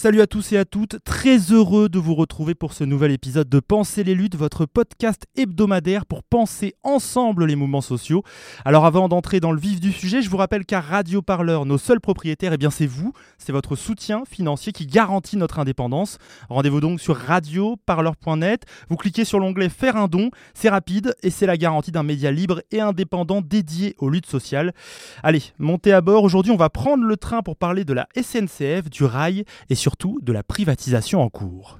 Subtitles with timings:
[0.00, 3.48] Salut à tous et à toutes, très heureux de vous retrouver pour ce nouvel épisode
[3.48, 8.22] de Penser les luttes, votre podcast hebdomadaire pour penser ensemble les mouvements sociaux.
[8.64, 11.78] Alors avant d'entrer dans le vif du sujet, je vous rappelle qu'à Radio Parleur, nos
[11.78, 16.18] seuls propriétaires, eh bien c'est vous, c'est votre soutien financier qui garantit notre indépendance.
[16.48, 21.46] Rendez-vous donc sur radioparleur.net, vous cliquez sur l'onglet Faire un don, c'est rapide et c'est
[21.46, 24.74] la garantie d'un média libre et indépendant dédié aux luttes sociales.
[25.24, 28.90] Allez, montez à bord, aujourd'hui on va prendre le train pour parler de la SNCF,
[28.90, 31.78] du rail et sur surtout de la privatisation en cours.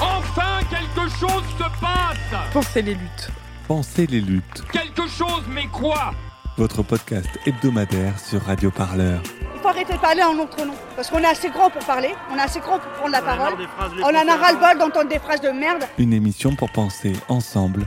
[0.00, 3.28] Enfin, quelque chose se passe Pensez les luttes.
[3.68, 4.62] Pensez les luttes.
[4.72, 6.14] Quelque chose, mais quoi?
[6.56, 9.20] Votre podcast hebdomadaire sur Radio Parleur.
[9.54, 10.72] Il faut arrêter de parler en notre nom.
[10.96, 13.52] Parce qu'on est assez grand pour parler, on est assez grand pour prendre la parole.
[14.00, 15.84] On en a ras-le-bol d'entendre des phrases de merde.
[15.98, 17.86] Une émission pour penser ensemble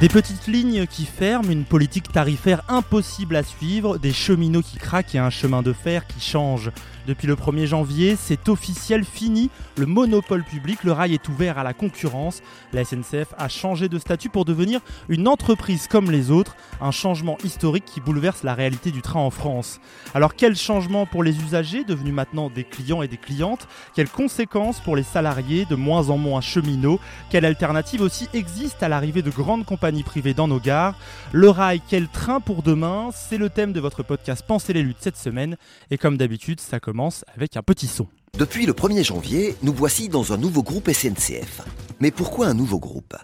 [0.00, 5.16] Des petites lignes qui ferment, une politique tarifaire impossible à suivre, des cheminots qui craquent
[5.16, 6.70] et un chemin de fer qui change.
[7.08, 11.64] Depuis le 1er janvier, c'est officiel, fini le monopole public, le rail est ouvert à
[11.64, 12.42] la concurrence.
[12.74, 17.38] La SNCF a changé de statut pour devenir une entreprise comme les autres, un changement
[17.44, 19.80] historique qui bouleverse la réalité du train en France.
[20.12, 23.68] Alors quel changement pour les usagers, devenus maintenant des clients et des clientes?
[23.94, 27.00] Quelles conséquences pour les salariés, de moins en moins cheminots?
[27.30, 30.94] Quelle alternative aussi existe à l'arrivée de grandes compagnies privées dans nos gares?
[31.32, 33.08] Le rail, quel train pour demain?
[33.14, 35.56] C'est le thème de votre podcast Pensez les luttes cette semaine.
[35.90, 36.97] Et comme d'habitude, ça commence
[37.34, 38.08] avec un petit son.
[38.36, 41.62] Depuis le 1er janvier, nous voici dans un nouveau groupe SNCF.
[42.00, 43.14] Mais pourquoi un nouveau groupe?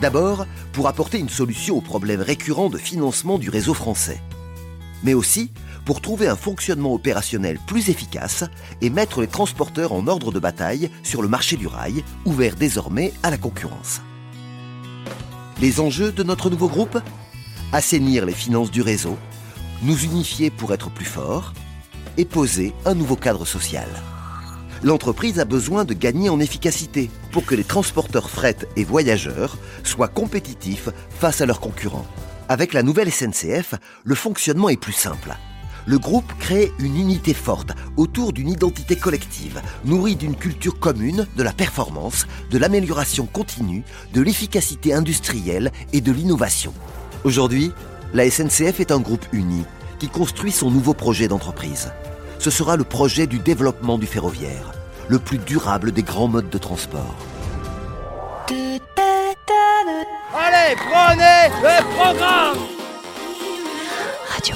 [0.00, 4.20] D'abord, pour apporter une solution aux problèmes récurrents de financement du réseau français.
[5.04, 5.52] Mais aussi
[5.84, 8.44] pour trouver un fonctionnement opérationnel plus efficace
[8.82, 13.12] et mettre les transporteurs en ordre de bataille sur le marché du rail, ouvert désormais
[13.22, 14.02] à la concurrence.
[15.60, 16.98] Les enjeux de notre nouveau groupe?
[17.72, 19.16] Assainir les finances du réseau,
[19.82, 21.54] nous unifier pour être plus forts,
[22.18, 23.88] et poser un nouveau cadre social.
[24.82, 30.08] L'entreprise a besoin de gagner en efficacité pour que les transporteurs fret et voyageurs soient
[30.08, 32.06] compétitifs face à leurs concurrents.
[32.48, 33.74] Avec la nouvelle SNCF,
[34.04, 35.34] le fonctionnement est plus simple.
[35.86, 41.42] Le groupe crée une unité forte autour d'une identité collective, nourrie d'une culture commune de
[41.42, 46.74] la performance, de l'amélioration continue, de l'efficacité industrielle et de l'innovation.
[47.24, 47.72] Aujourd'hui,
[48.12, 49.64] la SNCF est un groupe uni
[49.98, 51.90] qui construit son nouveau projet d'entreprise
[52.38, 54.72] ce sera le projet du développement du ferroviaire,
[55.08, 57.14] le plus durable des grands modes de transport.
[60.34, 62.58] Allez, prenez le programme
[64.30, 64.54] Radio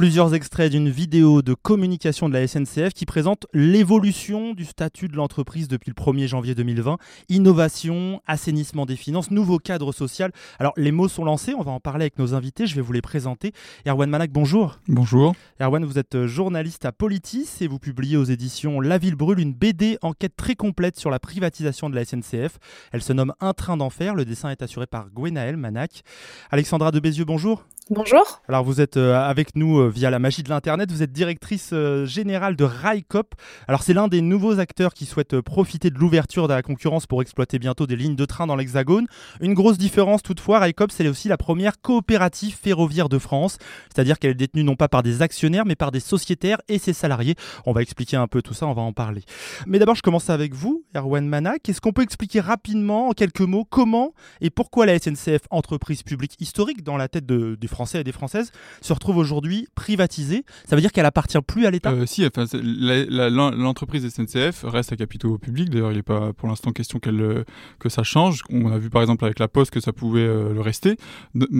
[0.00, 5.16] Plusieurs extraits d'une vidéo de communication de la SNCF qui présente l'évolution du statut de
[5.16, 6.96] l'entreprise depuis le 1er janvier 2020.
[7.28, 10.32] Innovation, assainissement des finances, nouveau cadre social.
[10.58, 12.94] Alors les mots sont lancés, on va en parler avec nos invités, je vais vous
[12.94, 13.52] les présenter.
[13.86, 14.78] Erwan Manak, bonjour.
[14.88, 15.34] Bonjour.
[15.60, 19.52] Erwan, vous êtes journaliste à Politis et vous publiez aux éditions La Ville Brûle une
[19.52, 22.56] BD enquête très complète sur la privatisation de la SNCF.
[22.92, 26.04] Elle se nomme Un train d'enfer, le dessin est assuré par Gwenaël Manak.
[26.50, 27.66] Alexandra de Bézieux, bonjour.
[27.88, 28.40] Bonjour.
[28.46, 31.70] Alors vous êtes euh, avec nous euh, via la magie de l'Internet, vous êtes directrice
[31.72, 33.34] euh, générale de Railcop.
[33.66, 37.20] Alors c'est l'un des nouveaux acteurs qui souhaitent profiter de l'ouverture de la concurrence pour
[37.22, 39.06] exploiter bientôt des lignes de train dans l'Hexagone.
[39.40, 43.58] Une grosse différence toutefois, Railcop c'est aussi la première coopérative ferroviaire de France,
[43.92, 46.92] c'est-à-dire qu'elle est détenue non pas par des actionnaires mais par des sociétaires et ses
[46.92, 47.34] salariés.
[47.66, 49.22] On va expliquer un peu tout ça, on va en parler.
[49.66, 51.68] Mais d'abord je commence avec vous, Erwan Manak.
[51.68, 56.36] Est-ce qu'on peut expliquer rapidement en quelques mots comment et pourquoi la SNCF, entreprise publique
[56.40, 60.44] historique dans la tête de, Français et des Françaises, se retrouve aujourd'hui privatisée.
[60.66, 64.96] Ça veut dire qu'elle appartient plus à l'État euh, Si, enfin, l'entreprise SNCF reste à
[64.96, 65.70] capitaux publics.
[65.70, 67.44] D'ailleurs, il n'est pas pour l'instant question euh,
[67.78, 68.42] que ça change.
[68.50, 70.96] On a vu par exemple avec la Poste que ça pouvait euh, le rester.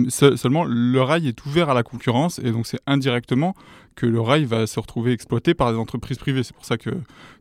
[0.09, 3.55] seulement, le rail est ouvert à la concurrence et donc c'est indirectement
[3.95, 6.43] que le rail va se retrouver exploité par des entreprises privées.
[6.43, 6.91] C'est pour ça que,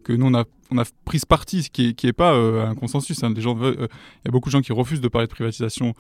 [0.09, 3.23] nous, on a, on a pris ce parti, ce qui n'est pas euh, un consensus.
[3.23, 3.33] Hein.
[3.37, 3.89] gens Il
[4.25, 5.95] y a beaucoup de gens qui refusent de parler de privatisation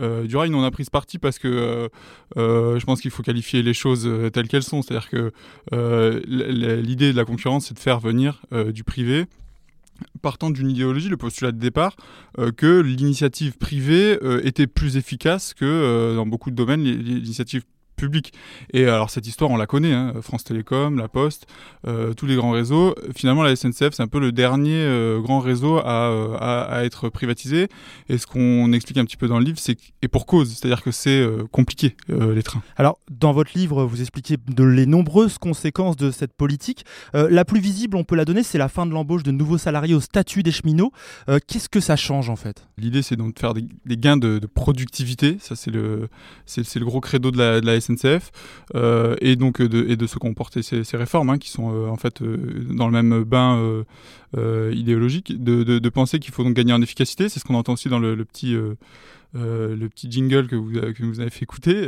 [0.00, 1.88] euh, du rail, nous, on a pris ce parti parce que
[2.36, 4.82] je pense qu'il faut qualifier les choses telles qu'elles sont.
[4.82, 5.32] C'est-à-dire que
[5.72, 8.42] l'idée de la concurrence, c'est de faire venir
[8.72, 9.26] du privé
[10.20, 11.96] partant d'une idéologie, le postulat de départ,
[12.38, 17.64] euh, que l'initiative privée euh, était plus efficace que euh, dans beaucoup de domaines l'initiative
[18.02, 18.32] public.
[18.72, 21.46] Et alors cette histoire, on la connaît, hein, France Télécom, La Poste,
[21.86, 22.96] euh, tous les grands réseaux.
[23.14, 27.68] Finalement, la SNCF, c'est un peu le dernier euh, grand réseau à, à, être privatisé.
[28.08, 30.82] Et ce qu'on explique un petit peu dans le livre, c'est et pour cause, c'est-à-dire
[30.82, 32.62] que c'est euh, compliqué les trains.
[32.76, 36.84] Alors dans votre livre, vous expliquez de les nombreuses conséquences de cette politique.
[37.14, 39.94] la plus visible, on peut la donner, c'est la fin de l'embauche de nouveaux salariés
[39.94, 40.92] au statut des cheminots.
[41.46, 42.66] Qu'est-ce que ça change en fait?
[42.78, 43.66] L'idée, c'est donc de faire des,
[43.96, 45.36] gains de, productivité.
[45.40, 46.08] Ça, c'est le,
[46.46, 48.30] c'est, le gros credo de la, de la SNCF SNCF
[48.74, 51.96] euh, et donc de, et de se comporter ces, réformes hein, qui sont euh, en
[51.96, 53.84] fait euh, dans le même bain
[54.72, 57.28] idéologique, de, penser qu'il faut donc gagner en efficacité.
[57.28, 58.54] C'est ce qu'on entend aussi dans le, petit.
[59.34, 61.86] le petit jingle que vous, que vous avez fait écouter,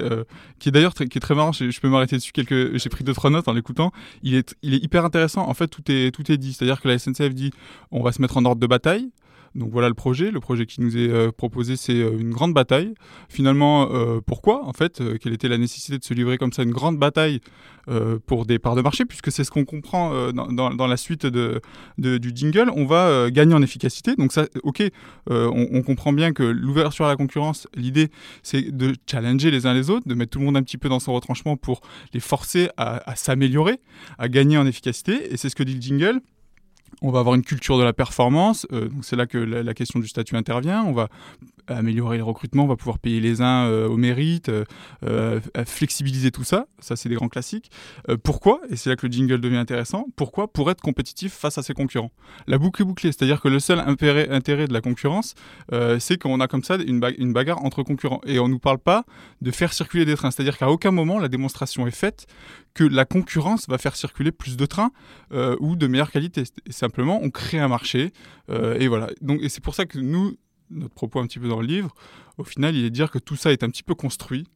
[0.59, 1.53] qui est d'ailleurs qui très marrant.
[1.53, 2.77] Je, peux m'arrêter dessus quelques.
[2.77, 3.93] J'ai pris deux trois notes en l'écoutant.
[4.23, 5.49] Il est, il est hyper intéressant.
[5.49, 6.53] En fait, tout est tout est dit.
[6.53, 7.51] C'est-à-dire que la SNCF dit,
[7.91, 9.11] on va se mettre en ordre de bataille.
[9.55, 10.31] Donc voilà le projet.
[10.31, 12.95] Le projet qui nous est euh, proposé, c'est euh, une grande bataille.
[13.29, 16.73] Finalement, euh, pourquoi en fait Quelle était la nécessité de se livrer comme ça une
[16.73, 17.41] grande bataille
[18.27, 19.05] pour des parts de marché?
[19.05, 22.71] Puisque c'est ce qu'on comprend dans, la suite du jingle.
[22.75, 24.17] On va gagner en efficacité.
[24.17, 24.83] Donc ça, ok,
[25.29, 28.09] on, comprend bien que l'ouverture à la concurrence, l'idée,
[28.43, 30.89] c'est de challenger les uns les autres, de mettre tout le monde un petit peu
[30.89, 31.83] dans son retranchement pour
[32.15, 33.79] les forcer à, à s'améliorer,
[34.19, 35.33] à gagner en efficacité.
[35.33, 36.21] Et c'est ce que dit le jingle
[37.03, 40.01] on va avoir une culture de la performance, euh, donc c'est là que la, question
[40.01, 40.83] du statut intervient.
[40.85, 41.09] On va
[41.69, 44.51] améliorer les recrutements, on va pouvoir payer les uns euh, au mérite,
[45.05, 46.67] euh, flexibiliser tout ça.
[46.79, 47.71] Ça, c'est des grands classiques.
[48.23, 50.07] pourquoi Et c'est là que le jingle devient intéressant.
[50.17, 52.11] Pourquoi Pour être compétitif face à ses concurrents?
[52.47, 54.27] La boucle est bouclée, c'est-à-dire que le seul intérêt,
[54.67, 55.35] de la concurrence,
[55.99, 58.21] c'est qu'on a comme ça une, une, bagarre entre concurrents.
[58.27, 59.05] Et on ne nous parle pas
[59.41, 60.31] de faire circuler des trains.
[60.31, 62.27] C'est-à-dire qu'à aucun moment la démonstration est faite
[62.75, 64.91] que la concurrence va faire circuler plus de trains
[65.61, 66.45] ou de meilleure qualité.
[66.71, 68.13] Simplement, on crée un marché.
[68.51, 69.09] et voilà.
[69.21, 70.37] Donc, et c'est pour ça que nous,
[70.75, 71.95] notre propos un petit peu dans le livre,
[72.39, 74.47] au final, il est de dire que tout ça est un petit peu construit.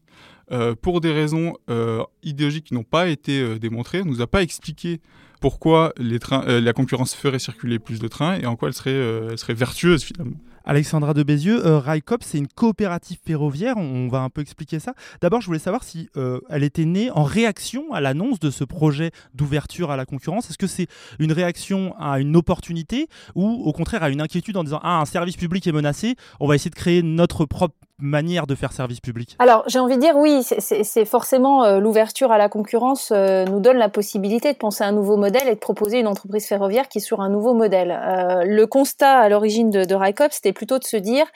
[0.50, 4.23] Euh, pour des raisons euh, idéologiques qui n'ont pas été euh, démontrées, on ne nous
[4.23, 5.00] a pas expliqué
[5.40, 8.90] pourquoi les trains, la concurrence ferait circuler plus de trains et en quoi elle serait,
[9.31, 10.37] elle serait vertueuse finalement.
[10.64, 14.93] Alexandra de Bézieux, Railcop, c'est une coopérative ferroviaire, on va un peu expliquer ça.
[15.23, 16.11] D'abord, je voulais savoir si
[16.50, 20.50] elle était née en réaction à l'annonce de ce projet d'ouverture à la concurrence.
[20.50, 20.87] Est-ce que c'est
[21.19, 25.06] une réaction à une opportunité ou au contraire à une inquiétude en disant Ah, un
[25.06, 29.00] service public est menacé, on va essayer de créer notre propre manière de faire service
[29.00, 29.37] public?
[29.38, 33.61] Alors, j'ai envie de dire oui, c'est forcément euh, l'ouverture à la concurrence euh, nous
[33.61, 36.98] donne la possibilité de penser un nouveau modèle et de proposer une entreprise ferroviaire qui
[36.98, 37.90] est sur un nouveau modèle.
[37.90, 39.98] Euh, le constat à l'origine de, de
[40.30, 41.26] c'était plutôt de se dire,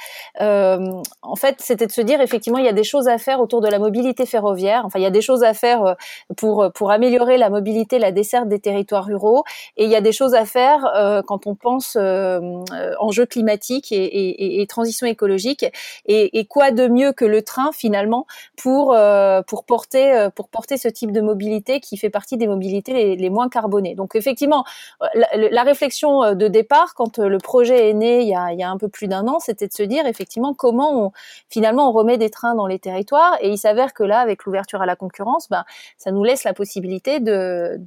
[0.40, 3.60] en fait, c'était de se dire effectivement, il y a des choses à faire autour
[3.60, 4.82] de la mobilité ferroviaire.
[4.84, 5.96] Enfin, il y a des choses à faire
[6.36, 9.44] pour pour améliorer la mobilité, la desserte des territoires ruraux,
[9.76, 14.66] et il y a des choses à faire quand on pense enjeux climatiques et, et,
[14.66, 15.66] transition écologique.
[16.06, 20.76] Et, quoi de mieux que le train finalement pour euh, pour porter euh, pour porter
[20.76, 23.81] ce type de mobilité qui fait partie des mobilités les, les moins carbonées.
[23.94, 24.64] Donc effectivement,
[25.34, 28.88] la, réflexion euh, de départ quand le projet est né il y a, un peu
[28.88, 31.12] plus d'un an, c'était de se dire effectivement comment on,
[31.49, 33.37] finalement on remet des trains dans les territoires.
[33.40, 35.64] Et il s'avère que là avec l'ouverture à la concurrence, ben
[35.99, 37.80] ça nous laisse la possibilité de,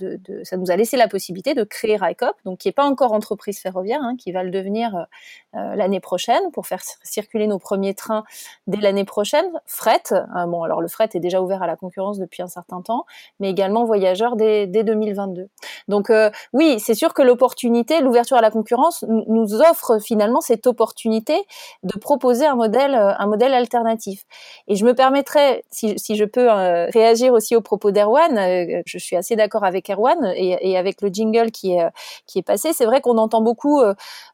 [0.43, 3.60] ça nous a laissé la possibilité de créer RICOP, donc qui est pas encore entreprise
[3.60, 5.08] ferroviaire, hein, qui va le devenir
[5.55, 8.24] euh, l'année prochaine pour faire circuler nos premiers trains
[8.67, 12.19] dès l'année prochaine, fret, hein, bon alors le fret est déjà ouvert à la concurrence
[12.19, 13.05] depuis un certain temps,
[13.39, 15.50] mais également voyageurs dès, 2022.
[15.88, 20.68] Donc euh, oui, c'est sûr que l'opportunité, l'ouverture à la concurrence nous offre finalement cette
[20.68, 21.46] opportunité
[21.84, 24.24] de proposer un modèle, euh, un modèle alternatif.
[24.68, 28.98] Et je me permettrai, si, si je peux euh, réagir aussi au propos d'Erwan, je
[28.98, 31.88] suis assez d'accord avec Erwan et, et, avec le jingle qui est,
[32.25, 32.74] qui est passé.
[32.74, 33.82] C'est vrai qu'on entend beaucoup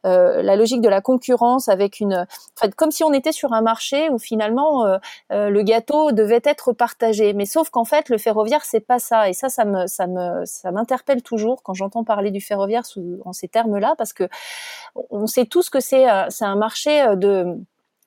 [0.03, 3.61] la logique de la concurrence avec une, en fait, comme si on était sur un
[3.61, 4.97] marché où finalement euh,
[5.31, 7.33] euh, le gâteau devait être partagé.
[7.33, 9.29] Mais sauf qu'en fait, le ferroviaire, c'est pas ça.
[9.29, 12.83] Et ça, ça me, ça me, ça m'interpelle toujours quand j'entends parler du ferroviaire
[13.25, 14.27] en ces termes-là, parce que
[15.09, 17.57] on sait tous que c'est, euh, c'est un marché de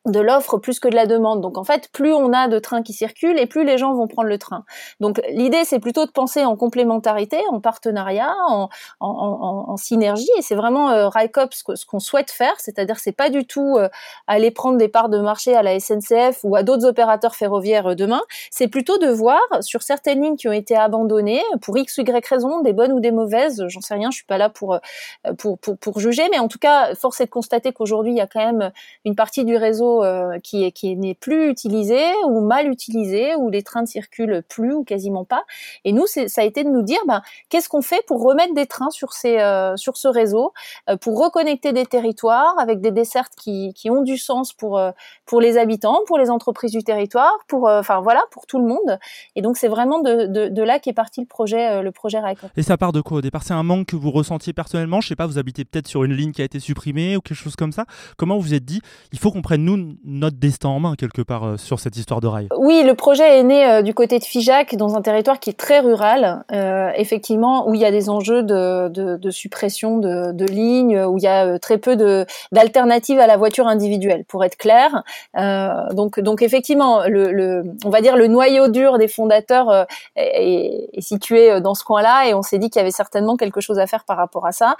[0.06, 1.40] de l'offre plus que de la demande.
[1.40, 4.06] Donc en fait, plus on a de trains qui circulent et plus les gens vont
[4.06, 4.64] prendre le train.
[5.00, 8.68] Donc l'idée, c'est plutôt de penser en complémentarité, en partenariat, en,
[9.00, 10.28] en, en, synergie.
[10.38, 13.88] Et c'est vraiment euh, RICOP ce qu'on souhaite faire, c'est-à-dire c'est pas du tout euh,
[14.26, 17.94] aller prendre des parts de marché à la SNCF ou à d'autres opérateurs ferroviaires euh,
[17.94, 18.20] demain.
[18.50, 22.28] C'est plutôt de voir sur certaines lignes qui ont été abandonnées pour x ou y
[22.28, 23.64] raison, des bonnes ou des mauvaises.
[23.68, 24.78] J'en sais rien, je suis pas là pour,
[25.38, 28.20] pour, pour, pour juger, mais en tout cas, force est de constater qu'aujourd'hui, il y
[28.20, 28.70] a quand même
[29.04, 33.82] une partie du réseau euh, qui, n'est plus utilisé ou mal utilisé, où les trains
[33.82, 35.44] ne circulent plus ou quasiment pas.
[35.84, 38.66] Et nous, ça a été de nous dire, ben, qu'est-ce qu'on fait pour remettre des
[38.66, 40.52] trains sur, ces, euh, sur ce réseau,
[40.88, 44.80] euh, pour reconnecter des territoires avec des dessertes qui, ont du sens pour,
[45.26, 48.98] pour les habitants, pour les entreprises du territoire, pour, enfin voilà, pour tout le monde.
[49.36, 52.50] Et donc, c'est vraiment de, de, de, là qu'est parti le projet, le projet RICOP.
[52.56, 53.42] Et ça part de quoi au départ?
[53.42, 55.02] C'est un manque que vous ressentiez personnellement?
[55.02, 57.36] Je sais pas, vous habitez peut-être sur une ligne qui a été supprimée ou quelque
[57.36, 57.84] chose comme ça.
[58.16, 58.80] Comment vous vous êtes dit,
[59.12, 62.20] il faut qu'on prenne nous notre destin en main quelque part euh, sur cette histoire
[62.20, 62.48] de rail.
[62.56, 65.58] Oui, le projet est né euh, du côté de Figeac, dans un territoire qui est
[65.58, 71.18] très rural, euh, effectivement, où il y a des enjeux de, suppression de, lignes, où
[71.18, 71.96] il y a très peu
[72.52, 75.02] d'alternatives à la voiture individuelle, pour être clair.
[75.92, 77.02] donc, donc effectivement,
[77.84, 79.86] on va dire le noyau dur des fondateurs
[80.16, 83.78] est, situé dans ce coin-là, et on s'est dit qu'il y avait certainement quelque chose
[83.78, 84.76] à faire par rapport à ça.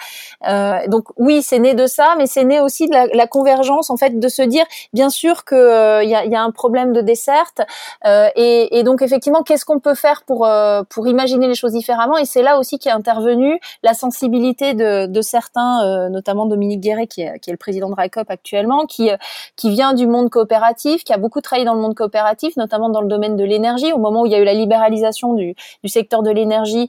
[0.88, 4.18] donc oui, c'est né de ça, mais c'est né aussi de la convergence, en fait,
[4.18, 7.60] de se dire bien sûr qu'il euh, y, a, y, a, un problème de desserte
[8.06, 11.72] euh, et, et, donc effectivement qu'est-ce qu'on peut faire pour euh, pour imaginer les choses
[11.72, 12.16] différemment?
[12.16, 17.22] Et c'est là aussi qu'est intervenu la sensibilité de, de certains notamment Dominique Guéret qui
[17.22, 19.10] est, qui est le président de RICOP actuellement qui
[19.56, 23.00] qui vient du monde coopératif qui a beaucoup travaillé dans le monde coopératif notamment dans
[23.00, 23.92] le domaine de l'énergie.
[23.92, 26.88] Au moment où il y a eu la libéralisation du, du secteur de l'énergie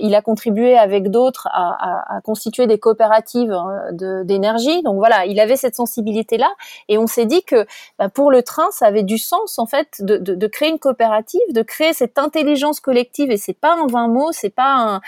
[0.00, 3.54] il a contribué avec d'autres à, à, à, constituer des coopératives
[4.24, 4.82] d'énergie.
[4.82, 6.50] Donc voilà il avait cette sensibilité là
[6.88, 7.66] et on s'est dit que
[7.98, 11.62] bah, pour le train, ça avait du sens en fait de, créer une coopérative, de
[11.62, 13.30] créer cette intelligence collective.
[13.30, 15.00] Et c'est pas un vain mot, c'est pas un,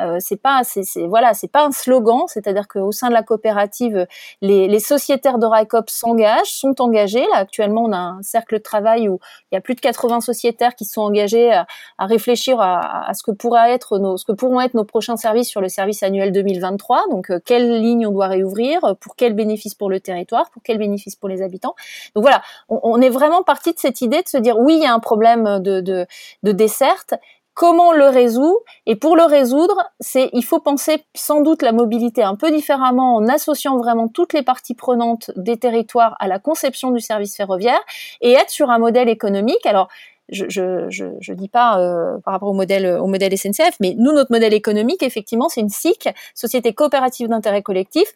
[0.00, 2.22] euh, c'est pas, c'est, voilà, c'est pas un slogan.
[2.26, 4.06] C'est-à-dire qu'au sein de la coopérative,
[4.40, 7.24] les, sociétaires de RICOP s'engagent, sont engagés.
[7.32, 9.20] Là, actuellement, on a un cercle de travail où
[9.50, 11.66] il y a plus de 80 sociétaires qui sont engagés à,
[11.98, 15.68] réfléchir à, ce que pourra être ce que pourront être nos prochains services sur le
[15.68, 17.04] service annuel 2023.
[17.10, 20.78] Donc, euh, quelles lignes on doit réouvrir, pour quels bénéfices pour le territoire, pour quels
[20.78, 21.74] bénéfices pour les habitants.
[22.14, 24.86] Donc voilà, on, est vraiment parti de cette idée de se dire oui, il y
[24.86, 26.06] a un problème de, de,
[26.42, 27.14] de desserte,
[27.54, 31.72] comment on le résout et pour le résoudre, c'est il faut penser sans doute la
[31.72, 36.38] mobilité un peu différemment en associant vraiment toutes les parties prenantes des territoires à la
[36.38, 37.80] conception du service ferroviaire
[38.20, 39.66] et être sur un modèle économique.
[39.66, 39.88] Alors
[40.28, 43.94] je je, je, je dis pas euh, par rapport au modèle au modèle SNCF, mais
[43.98, 48.14] nous notre modèle économique effectivement c'est une SIC, société coopérative d'intérêt collectif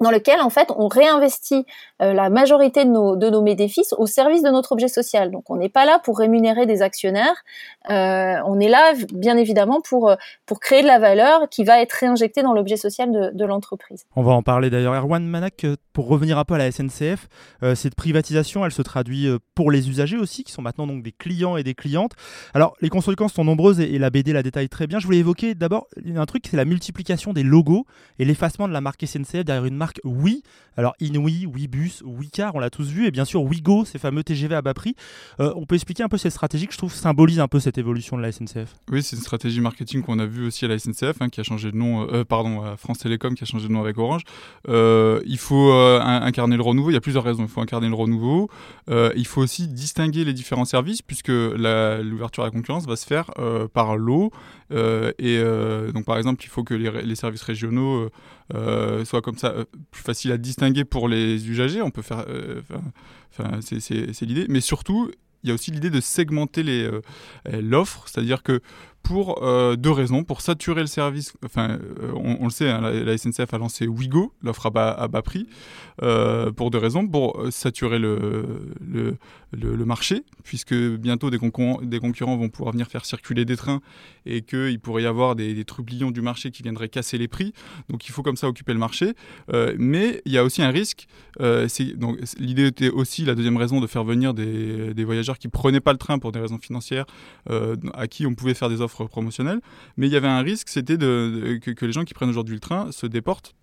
[0.00, 1.64] dans lequel en fait on réinvestit
[2.00, 5.30] la majorité de nos, de nos bénéfices au service de notre objet social.
[5.30, 7.44] Donc on n'est pas là pour rémunérer des actionnaires,
[7.90, 11.80] euh, on est là bien évidemment pour, euh, pour créer de la valeur qui va
[11.80, 14.04] être réinjectée dans l'objet social de, l'entreprise.
[14.16, 14.94] On va en parler d'ailleurs.
[14.94, 17.28] Erwan Manak, pour revenir un peu à la SNCF,
[17.76, 21.56] cette privatisation, elle se traduit pour les usagers aussi, qui sont maintenant donc des clients
[21.56, 22.12] et des clientes.
[22.54, 24.98] Alors les conséquences sont nombreuses et, la BD la détaille très bien.
[24.98, 27.86] Je voulais évoquer d'abord un truc, c'est la multiplication des logos
[28.18, 30.42] et l'effacement de la marque SNCF derrière une marque oui.
[30.76, 31.46] Alors Inouï,
[32.04, 34.94] Ouicar, on l'a tous vu, et bien sûr Ouigo, ces fameux TGV à bas prix.
[35.40, 37.78] Euh, on peut expliquer un peu cette stratégie que je trouve symbolise un peu cette
[37.78, 40.78] évolution de la SNCF Oui, c'est une stratégie marketing qu'on a vu aussi à la
[40.78, 43.68] SNCF, hein, qui a changé de nom, euh, pardon, à France Télécom, qui a changé
[43.68, 44.22] de nom avec Orange.
[44.68, 47.44] Euh, il faut incarner le renouveau, il y a plusieurs raisons.
[47.44, 48.48] Il faut incarner le renouveau,
[48.88, 53.30] il faut aussi distinguer les différents services, puisque l'ouverture à la concurrence va se faire
[53.72, 54.30] par l'eau.
[54.70, 55.42] et
[55.92, 58.10] donc par exemple, il faut que les services régionaux
[58.52, 59.54] soient comme ça
[59.90, 61.82] plus facile à distinguer pour les usagers.
[61.82, 62.62] On peut faire, euh,
[63.60, 64.46] c'est l'idée.
[64.48, 65.10] Mais surtout,
[65.42, 67.00] il y a aussi l'idée de segmenter euh,
[67.44, 68.60] l'offre, c'est-à-dire que
[69.06, 70.24] pour euh, deux raisons.
[70.24, 74.32] Pour saturer le service, enfin, euh, on, le sait, hein, la, SNCF a lancé Wigo,
[74.42, 74.70] l'offre à
[75.08, 75.46] bas, prix,
[76.02, 77.06] euh, pour deux raisons.
[77.06, 79.16] Pour saturer le,
[79.84, 83.80] marché, puisque bientôt des, concurrents, vont pouvoir venir faire circuler des trains
[84.24, 87.52] et qu'il pourrait y avoir des, des, trublions du marché qui viendraient casser les prix.
[87.88, 89.12] Donc il faut comme ça occuper le marché.
[89.78, 91.06] mais il y a aussi un risque.
[91.38, 95.92] L'idée était aussi, la deuxième raison, de faire venir des, des voyageurs qui prenaient pas
[95.92, 97.06] le train pour des raisons financières,
[97.48, 99.60] à qui on pouvait faire des offres promotionnel,
[99.96, 102.90] Mais il y avait un risque, c'était que, les gens qui prennent aujourd'hui le train
[102.92, 103.54] se déportent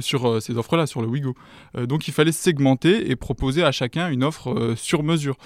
[0.00, 1.34] sur euh, ces offres-là, sur le Wigo.
[1.76, 5.36] Euh, donc il fallait segmenter et proposer à chacun une offre euh, sur mesure.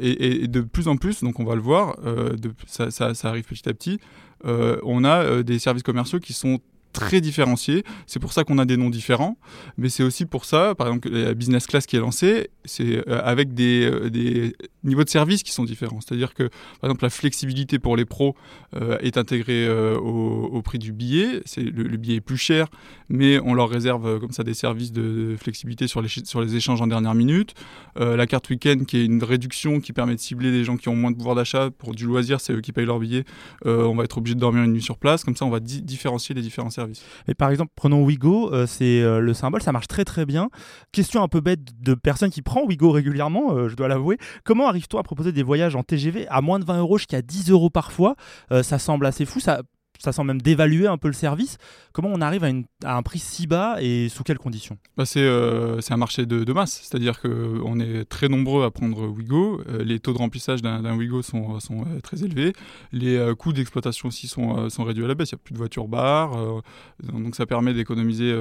[0.00, 2.88] Et, de plus en plus, donc on va le voir, de, ça,
[3.24, 3.98] arrive petit à petit,
[4.44, 6.60] on a des services commerciaux qui sont
[6.92, 7.84] très différenciés.
[8.06, 9.36] C'est pour ça qu'on a des noms différents,
[9.76, 13.20] mais c'est aussi pour ça, par exemple, la business class qui est lancée, c'est euh,
[13.22, 14.54] avec des, euh, des,
[14.84, 16.00] niveaux de service qui sont différents.
[16.00, 16.44] C'est-à-dire que,
[16.80, 18.34] par exemple, la flexibilité pour les pros
[18.74, 21.42] euh, est intégrée au, prix du billet.
[21.46, 22.68] C'est le, billet est plus cher,
[23.10, 26.80] mais on leur réserve comme ça des services de, flexibilité sur les, sur les échanges
[26.80, 27.54] en dernière minute.
[27.96, 30.96] la carte week-end qui est une réduction qui permet de cibler des gens qui ont
[30.96, 33.24] moins de pouvoir d'achat pour du loisir, c'est eux qui payent leur billet.
[33.64, 35.24] on va être obligé de dormir une nuit sur place.
[35.24, 37.04] Comme ça, on va différencier les différents services.
[37.28, 40.50] Et par exemple, prenons Wigo, euh, c'est euh, le symbole, ça marche très très bien.
[40.92, 44.18] Question un peu bête de personne qui prend Wigo régulièrement, euh, je dois l'avouer.
[44.44, 47.50] Comment arrive-t-on à proposer des voyages en TGV à moins de 20 euros jusqu'à 10
[47.50, 48.16] euros parfois?
[48.62, 49.40] Ça semble assez fou.
[49.40, 49.62] Ça
[50.02, 51.58] ça semble même dévaluer un peu le service.
[51.92, 52.44] Comment on arrive
[52.84, 54.78] à, un prix si bas et sous quelles conditions?
[54.96, 59.60] Bah euh, C'est un marché de, masse, c'est-à-dire qu'on est très nombreux à prendre Wigo.
[59.68, 62.52] Euh, les taux de remplissage d'un Wigo sont, sont euh, très élevés.
[62.92, 65.30] Les coûts d'exploitation aussi sont, sont, réduits à la baisse.
[65.32, 66.62] Il n'y a plus de voitures bar,
[67.02, 68.32] donc ça permet d'économiser,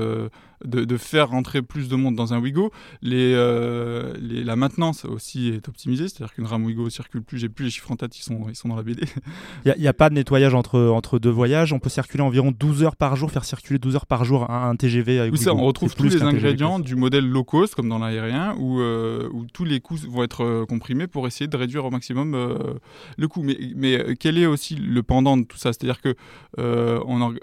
[0.63, 2.71] de, faire rentrer plus de monde dans un Wigo.
[3.01, 7.37] Les, la maintenance aussi est optimisée, c'est-à-dire qu'une rame Wigo circule plus.
[7.37, 9.03] J'ai plus les chiffres en tête, ils sont, ils sont dans la BD.
[9.65, 12.51] Il n'y a, a, pas de nettoyage entre, entre deux voyages on peut circuler environ
[12.51, 15.63] 12 heures par jour, faire circuler 12 heures par jour un, TGV avec ça, on
[15.63, 19.65] retrouve tous les ingrédients du modèle low cost, comme dans l'aérien, où, euh, où, tous
[19.65, 22.57] les coûts vont être euh, comprimés pour essayer de réduire au maximum euh,
[23.17, 23.43] le coût.
[23.43, 25.73] Mais, mais quel est aussi le pendant de tout ça?
[25.73, 26.15] C'est-à-dire que
[27.05, 27.33] on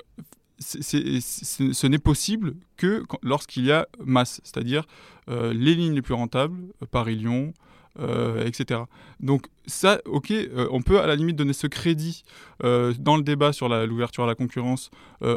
[0.59, 4.85] ce n'est possible que lorsqu'il y a masse, c'est-à-dire
[5.29, 6.57] les lignes les plus rentables,
[6.91, 7.53] Paris-Lyon,
[7.99, 8.81] euh, etc.
[9.21, 12.25] Donc ça, ok, euh, on peut à la limite donner ce crédit
[12.63, 14.91] euh, dans le débat sur l'ouverture à la concurrence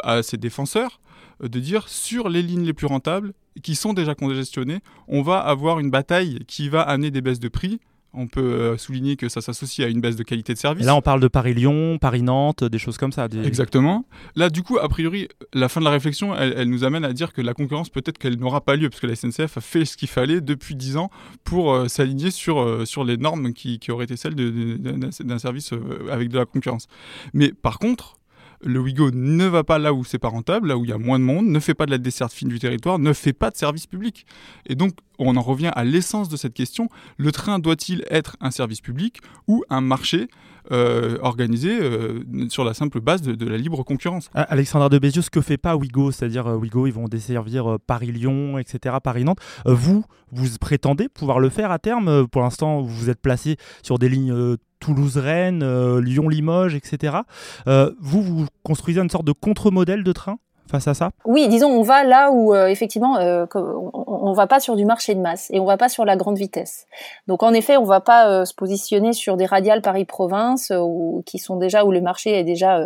[0.04, 1.00] à ses défenseurs,
[1.42, 5.80] de dire sur les lignes les plus rentables, qui sont déjà congestionnées, on va avoir
[5.80, 7.80] une bataille qui va amener des baisses de prix
[8.14, 10.86] on peut euh, souligner que ça s'associe à une baisse de qualité de service.
[10.86, 13.28] là, on parle de Paris-Lyon, Paris-Nantes, des choses comme ça.
[13.44, 14.06] Exactement.
[14.36, 17.34] Là, du coup, a priori, la fin de la réflexion, elle, nous amène à dire
[17.34, 19.96] que la concurrence, peut-être qu'elle n'aura pas lieu, parce que la SNCF a fait ce
[19.96, 21.10] qu'il fallait depuis 10 ans
[21.44, 25.74] pour euh, s'aligner sur, euh, sur les normes qui, auraient été celles d'un service
[26.12, 26.88] avec de la concurrence.
[27.34, 28.19] Mais par contre,
[28.62, 30.98] le Wigo ne va pas là où c'est pas rentable, là où il y a
[30.98, 33.50] moins de monde, ne fait pas de la desserte fine du territoire, ne fait pas
[33.50, 34.26] de service public.
[34.66, 36.90] Et donc, on en revient à l'essence de cette question.
[37.18, 40.28] Le train doit-il être un service public ou un marché?
[40.72, 44.30] Euh, organisé euh, sur la simple base de, la libre concurrence.
[44.34, 48.60] Alexandra de Bézieux, ce que fait pas Wigo, c'est-à-dire euh, Wigo, ils vont desservir Paris-Lyon,
[48.60, 49.40] etc., Paris-Nantes.
[49.66, 54.10] vous, vous prétendez pouvoir le faire à terme Pour l'instant, vous êtes placé sur des
[54.10, 57.18] lignes Toulouse-Rennes, Lyon-Limoges, etc.
[57.66, 60.38] vous, vous construisez une sorte de contre-modèle de train?
[60.70, 61.12] Face à ça?
[61.26, 64.86] Oui, disons, on va là où euh, effectivement, euh, on, ne va pas sur du
[64.86, 66.86] marché de masse et on va pas sur la grande vitesse.
[67.28, 71.40] Donc en effet, on va pas euh, se positionner sur des radiales Paris-Province ou qui
[71.40, 72.86] sont déjà où le marché est déjà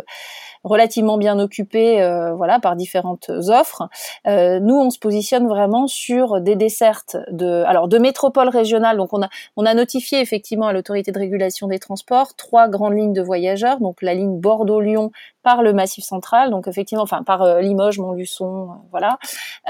[0.62, 1.96] relativement bien occupé,
[2.36, 3.88] voilà, par différentes offres.
[4.26, 8.96] nous, on se positionne vraiment sur des dessertes de, alors de métropole régionale.
[8.96, 12.96] Donc on a, on a notifié effectivement à l'autorité de régulation des transports trois grandes
[12.96, 15.10] lignes de voyageurs, donc la ligne Bordeaux-Lyon
[15.44, 19.18] par le Massif central, donc effectivement, enfin par euh, Limoges, Montluçon, euh, voilà.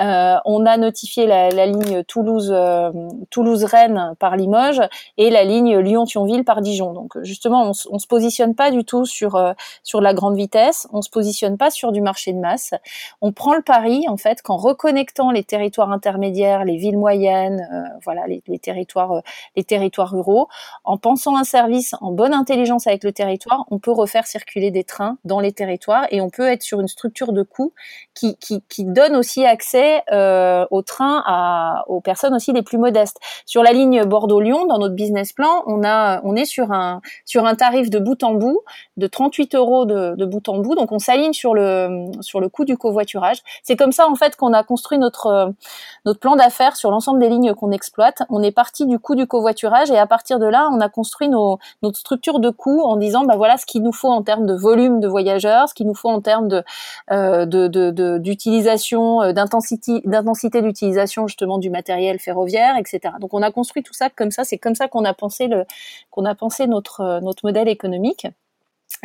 [0.01, 2.55] Euh, on a notifié la, ligne Toulouse,
[3.31, 4.81] Toulouse-Rennes par Limoges
[5.19, 6.93] et la ligne Lyon-Thionville par Dijon.
[6.93, 11.03] Donc justement, on, on se positionne pas du tout sur sur la grande vitesse, on
[11.03, 12.73] se positionne pas sur du marché de masse.
[13.21, 17.69] On prend le pari en fait qu'en reconnectant les territoires intermédiaires, les villes moyennes,
[18.05, 19.23] voilà, les territoires
[19.57, 20.49] les territoires ruraux,
[20.85, 24.85] en pensant un service en bonne intelligence avec le territoire, on peut refaire circuler des
[24.85, 25.64] trains dans les territoires
[26.11, 27.73] et on peut être sur une structure de coût
[28.15, 28.37] qui,
[28.79, 33.19] donne aussi accès euh, au train aux personnes aussi les plus modestes.
[33.47, 37.47] Sur la ligne Bordeaux-Lyon, dans notre business plan, on a on est sur un sur
[37.47, 38.61] un tarif de bout en bout
[38.97, 42.49] de 38 euros de, de bout en bout, donc on s'aligne sur le sur le
[42.49, 43.39] coût du covoiturage.
[43.63, 45.53] C'est comme ça en fait qu'on a construit notre
[46.05, 48.23] notre plan d'affaires sur l'ensemble des lignes qu'on exploite.
[48.29, 51.29] On est parti du coût du covoiturage et à partir de là, on a construit
[51.29, 54.47] nos, notre structure de coût en disant bah voilà ce qu'il nous faut en termes
[54.47, 56.63] de volume de voyageurs ce qu'il nous faut en termes
[57.11, 57.47] euh,
[58.19, 63.15] d'utilisation, euh, d'intensité d'utilisation justement du matériel ferroviaire, etc.
[63.21, 64.45] Donc on a construit tout ça comme ça.
[64.45, 65.65] C'est comme ça qu'on a pensé le
[66.11, 68.27] qu'on a pensé notre euh, notre modèle économique.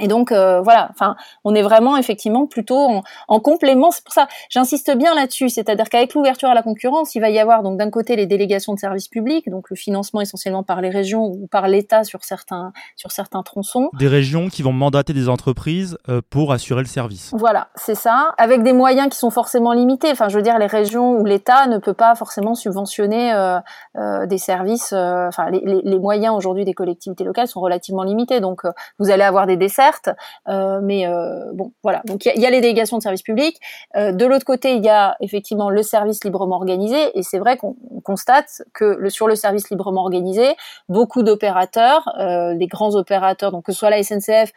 [0.01, 3.91] Et donc euh, voilà, enfin, on est vraiment effectivement plutôt en, complément.
[3.91, 5.49] C'est pour ça, j'insiste bien là-dessus.
[5.49, 8.73] C'est-à-dire qu'avec l'ouverture à la concurrence, il va y avoir donc d'un côté les délégations
[8.73, 12.71] de services publics, donc le financement essentiellement par les régions ou par l'État sur certains
[12.95, 13.89] sur certains tronçons.
[13.97, 17.31] Des régions qui vont mandater des entreprises euh, pour assurer le service.
[17.33, 20.11] Voilà, c'est ça, avec des moyens qui sont forcément limités.
[20.11, 24.37] Enfin, je veux dire, les régions où l'État ne peut pas forcément subventionner euh, des
[24.37, 24.93] services.
[24.93, 28.39] Enfin, les, les, les moyens aujourd'hui des collectivités locales sont relativement limités.
[28.39, 28.61] Donc,
[28.99, 30.09] vous allez avoir des desserts certes,
[30.47, 31.05] mais
[31.53, 32.01] bon, voilà.
[32.05, 33.57] Donc il y, a les délégations de services publics.
[33.95, 37.75] de l'autre côté, il y a effectivement le service librement organisé, et c'est vrai qu'on
[38.03, 40.55] constate que sur le service librement organisé,
[40.89, 44.51] beaucoup d'opérateurs, les grands opérateurs, donc que ce soit la SNCF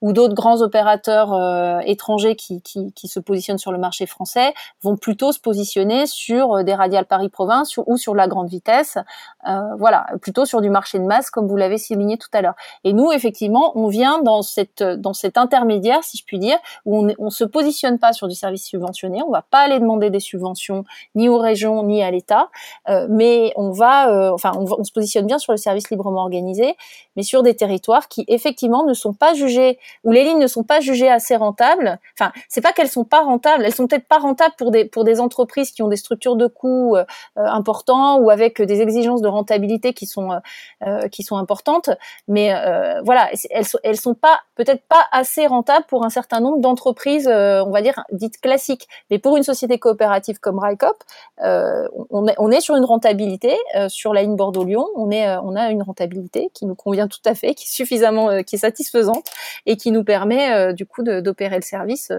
[0.00, 4.54] ou d'autres grands opérateurs euh, étrangers qui, qui, qui, se positionnent sur le marché français
[4.82, 8.98] vont plutôt se positionner sur euh, des radiales Paris-Province ou sur la grande vitesse,
[9.48, 12.54] euh, voilà, plutôt sur du marché de masse comme vous l'avez souligné tout à l'heure.
[12.84, 17.04] Et nous, effectivement, on vient dans cette dans cet intermédiaire, si je puis dire, où
[17.04, 20.20] on, on se positionne pas sur du service subventionné, on va pas aller demander des
[20.20, 20.84] subventions
[21.14, 22.48] ni aux régions ni à l'État,
[22.88, 26.22] euh, mais on va, euh, enfin, on, on se positionne bien sur le service librement
[26.22, 26.76] organisé,
[27.16, 30.64] mais sur des territoires qui effectivement ne sont pas jugés où les lignes ne sont
[30.64, 31.98] pas jugées assez rentables.
[32.18, 35.04] Enfin, c'est pas qu'elles sont pas rentables, elles sont peut-être pas rentables pour des pour
[35.04, 37.04] des entreprises qui ont des structures de coûts euh,
[37.36, 40.38] importants ou avec des exigences de rentabilité qui sont euh,
[40.86, 41.90] euh qui sont importantes.
[42.26, 46.58] Mais euh, voilà, elles elles sont pas peut-être pas assez rentables pour un certain nombre
[46.58, 48.88] d'entreprises, euh, on va dire dites classiques.
[49.10, 51.02] Mais pour une société coopérative comme RICOP,
[51.40, 53.56] on est on est sur une rentabilité
[53.88, 54.86] sur la ligne Bordeaux-Lyon.
[54.96, 58.42] On est on a une rentabilité qui nous convient tout à fait, qui est suffisamment
[58.42, 59.24] qui est satisfaisante
[59.66, 62.18] et qui nous permet euh, du coup d'opérer le service euh,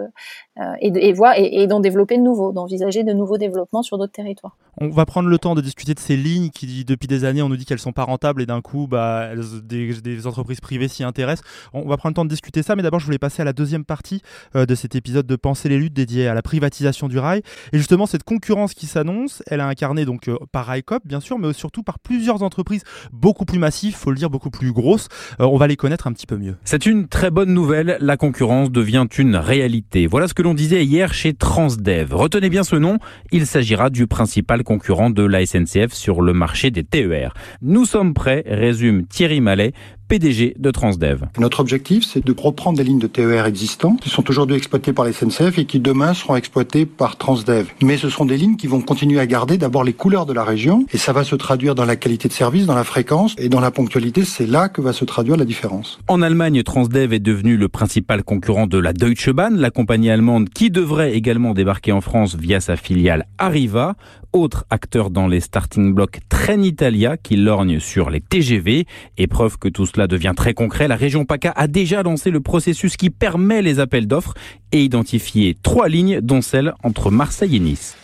[0.59, 4.13] euh, et, et, et, et d'en développer de nouveaux, d'envisager de nouveaux développements sur d'autres
[4.13, 4.57] territoires.
[4.81, 7.49] On va prendre le temps de discuter de ces lignes qui, depuis des années, on
[7.49, 9.29] nous dit qu'elles sont pas rentables et d'un coup, bah,
[9.63, 11.45] des, des, entreprises privées s'y intéressent.
[11.73, 13.53] On va prendre le temps de discuter ça, mais d'abord, je voulais passer à la
[13.53, 14.21] deuxième partie
[14.55, 17.41] de cet épisode de Penser les luttes dédié à la privatisation du rail.
[17.73, 21.53] Et justement, cette concurrence qui s'annonce, elle est incarnée donc par RaiCop, bien sûr, mais
[21.53, 25.07] surtout par plusieurs entreprises beaucoup plus massives, faut le dire, beaucoup plus grosses.
[25.39, 26.55] on va les connaître un petit peu mieux.
[26.63, 30.07] C'est une très bonne nouvelle, la concurrence devient une réalité.
[30.07, 32.13] Voilà ce que l'on disait hier chez Transdev.
[32.13, 32.97] Retenez bien ce nom,
[33.31, 37.33] il s'agira du principal concurrent de la SNCF sur le marché des TER.
[37.61, 39.73] Nous sommes prêts, résume Thierry Mallet,
[40.09, 41.27] PDG de Transdev.
[41.37, 45.05] Notre objectif, c'est de reprendre des lignes de TER existantes qui sont aujourd'hui exploitées par
[45.05, 47.67] les SNCF et qui demain seront exploitées par Transdev.
[47.83, 50.43] Mais ce sont des lignes qui vont continuer à garder d'abord les couleurs de la
[50.43, 53.49] région et ça va se traduire dans la qualité de service, dans la fréquence et
[53.49, 54.25] dans la ponctualité.
[54.25, 55.99] C'est là que va se traduire la différence.
[56.07, 60.49] En Allemagne, Transdev est devenu le principal concurrent de la Deutsche Bahn, la compagnie allemande
[60.49, 63.95] qui devrait également débarquer en France via sa filiale Arriva
[64.33, 68.85] autre acteur dans les starting blocks Trenitalia qui lorgne sur les TGV.
[69.17, 72.39] Et preuve que tout cela devient très concret, la région PACA a déjà lancé le
[72.39, 74.33] processus qui permet les appels d'offres
[74.71, 77.97] et identifié trois lignes, dont celle entre Marseille et Nice.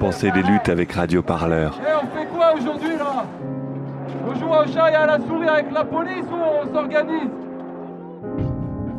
[0.00, 1.78] Pensez des luttes avec Radio Parleur.
[1.80, 3.26] On fait quoi aujourd'hui là?
[4.26, 7.47] On joue au chat et à la souris avec la police ou on s'organise?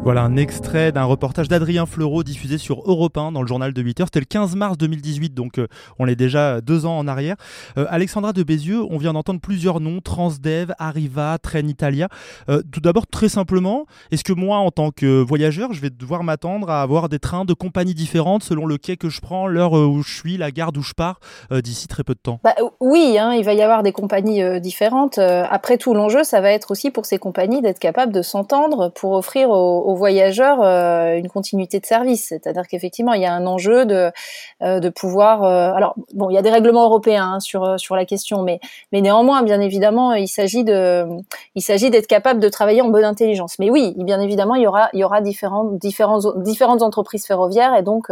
[0.01, 3.81] Voilà un extrait d'un reportage d'Adrien Fleureau diffusé sur Europe 1 dans le journal de
[3.81, 4.07] 8 heures.
[4.07, 5.67] C'était le 15 mars 2018, donc euh,
[5.99, 7.35] on est déjà deux ans en arrière.
[7.77, 12.07] Euh, Alexandra de Bézieux, on vient d'entendre plusieurs noms Transdev, Arriva, Trenitalia.
[12.47, 16.23] Euh, tout d'abord, très simplement, est-ce que moi, en tant que voyageur, je vais devoir
[16.23, 19.73] m'attendre à avoir des trains de compagnies différentes selon le quai que je prends, l'heure
[19.73, 21.19] où je suis, la gare d'où je pars,
[21.51, 22.39] d'ici très peu de temps?
[22.43, 25.19] Bah, Oui, hein, il va y avoir des compagnies différentes.
[25.19, 29.11] après tout, l'enjeu, ça va être aussi pour ces compagnies d'être capables de s'entendre pour
[29.11, 32.27] offrir aux aux voyageurs euh, une continuité de service.
[32.27, 34.11] C'est-à-dire qu'effectivement, il y a un enjeu de,
[34.61, 35.43] euh, de pouvoir.
[35.43, 38.59] Euh, alors, bon, il y a des règlements européens hein, sur sur la question, mais
[38.91, 43.57] mais néanmoins, bien évidemment, il s'agit d'être capable de travailler en bonne intelligence.
[43.57, 47.75] Mais oui, bien évidemment, il y aura il y aura différentes différentes différentes entreprises ferroviaires
[47.75, 48.11] et donc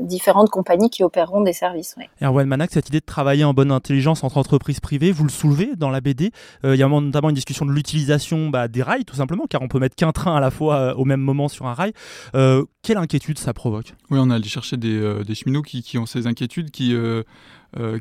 [0.00, 1.96] différentes compagnies qui opéreront des services.
[1.98, 2.04] Oui.
[2.22, 5.70] Erwan Manac, cette idée de travailler en bonne intelligence entre entreprises privées, vous le soulevez
[5.76, 6.30] dans la BD.
[6.62, 9.68] il y a notamment une discussion de l'utilisation bah, des rails, tout simplement, car on
[9.68, 11.92] peut mettre qu'un train à la fois euh, au même moment sur un rail.
[12.34, 13.94] Euh, quelle inquiétude ça provoque?
[14.10, 16.94] Oui, on a allé chercher des, euh, cheminots qui, qui, ont ces inquiétudes, qui,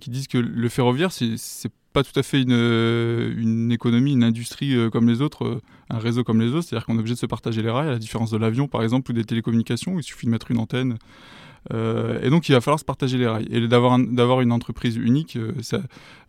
[0.02, 4.76] qui disent que le ferroviaire, c'est pas tout à fait une, une économie, une industrie
[4.92, 6.68] comme les autres, un réseau comme les autres.
[6.68, 8.84] C'est-à-dire qu'on est obligé de se partager les rails, à la différence de l'avion, par
[8.84, 10.98] exemple, ou des télécommunications, où il suffit de mettre une antenne
[11.74, 13.48] euh, et donc, il va falloir se partager les rails.
[13.52, 15.82] Et d'avoir d'avoir une entreprise unique, euh, ça,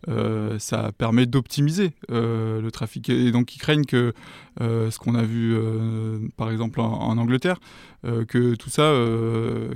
[0.07, 3.09] euh, ça permet d'optimiser le trafic.
[3.09, 4.13] Et donc, ils craignent que
[4.59, 5.57] ce qu'on a vu,
[6.37, 7.59] par exemple, en, Angleterre,
[8.03, 8.93] que tout ça,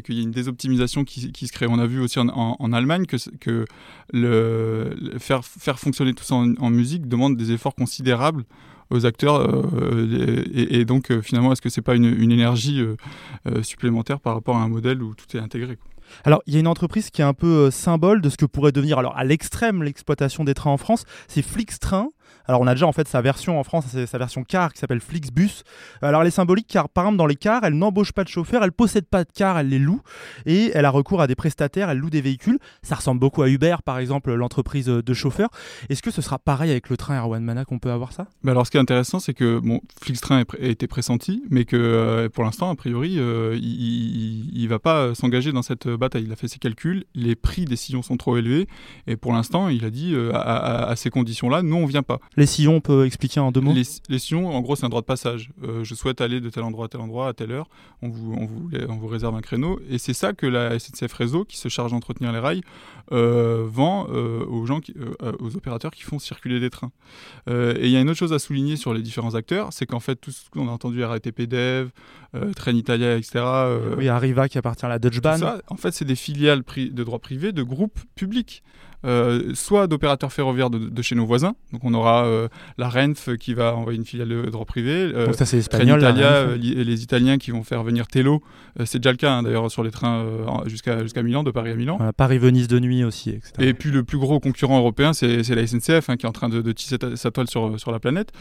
[0.03, 1.67] qu'il y ait une désoptimisation qui, se crée.
[1.69, 3.65] On a vu aussi en, Allemagne que, que
[4.11, 8.43] le, faire, faire fonctionner tout ça en musique demande des efforts considérables
[8.93, 9.35] aux acteurs.
[9.41, 14.57] Euh, et, donc, euh, finalement, est-ce que c'est pas une, énergie euh, supplémentaire par rapport
[14.57, 15.77] à un modèle où tout est intégré
[16.25, 18.73] alors, il y a une entreprise qui est un peu symbole de ce que pourrait
[18.73, 22.09] devenir, alors à l'extrême, l'exploitation des trains en France, c'est Flixtrain.
[22.45, 24.79] Alors on a déjà en fait sa version en France, c'est sa version car qui
[24.79, 25.63] s'appelle Flixbus.
[26.01, 28.63] Alors elle est symbolique car par exemple dans les cars, elle n'embauche pas de chauffeur,
[28.63, 30.01] elle possède pas de car, elle les loue
[30.45, 32.59] et elle a recours à des prestataires, elle loue des véhicules.
[32.81, 35.49] Ça ressemble beaucoup à Uber par exemple, l'entreprise de chauffeurs.
[35.89, 38.27] Est-ce que ce sera pareil avec le train Erwan Mana qu'on peut avoir ça?
[38.43, 41.77] Bah Alors ce qui est intéressant c'est que bon, Flixtrain a été pressenti mais que
[41.77, 46.23] euh, pour l'instant a priori euh, il, il, va pas s'engager dans cette bataille.
[46.25, 48.67] Il a fait ses calculs, les prix des sillons sont trop élevés
[49.07, 52.19] et pour l'instant il a dit euh, à, à, ces conditions-là, nous on vient pas.
[52.37, 55.01] Les sillons, on peut expliquer en deux mots les, sillons, en gros c'est un droit
[55.01, 55.51] de passage.
[55.83, 57.67] je souhaite aller de tel endroit à tel endroit à telle heure,
[58.01, 61.13] on vous, on vous, on vous réserve un créneau et c'est ça que la SNCF
[61.13, 62.61] Réseau qui se charge d'entretenir les rails
[63.11, 64.93] vend aux gens, qui,
[65.39, 66.91] aux opérateurs qui font circuler les trains.
[67.47, 69.99] et il y a une autre chose à souligner sur les différents acteurs, c'est qu'en
[69.99, 71.89] fait tout ce qu'on a entendu RATP Dev,
[72.55, 73.43] Train Italia, etc.
[73.97, 75.39] oui, Arriva qui appartient à la Deutsche Bahn.
[75.39, 78.63] Ça, en fait, c'est des filiales de droit privé de groupes publics.
[79.05, 81.55] Euh, soit d'opérateurs ferroviaires de, chez nos voisins.
[81.73, 84.93] Donc on aura euh, la Renf qui va envoyer une filiale de droit privé.
[84.93, 85.99] Euh, Donc ça c'est espagnol.
[85.99, 88.41] Italia, les Italiens qui vont faire venir Tello.
[88.85, 90.25] c'est déjà le cas hein, d'ailleurs sur les trains
[90.67, 91.99] jusqu'à jusqu'à Milan, de Paris à Milan.
[92.15, 93.51] Paris-Venise de nuit aussi, etc.
[93.59, 96.49] Et puis le plus gros concurrent européen, c'est la SNCF hein, qui est en train
[96.49, 98.31] de, tisser sa toile sur, sur la planète.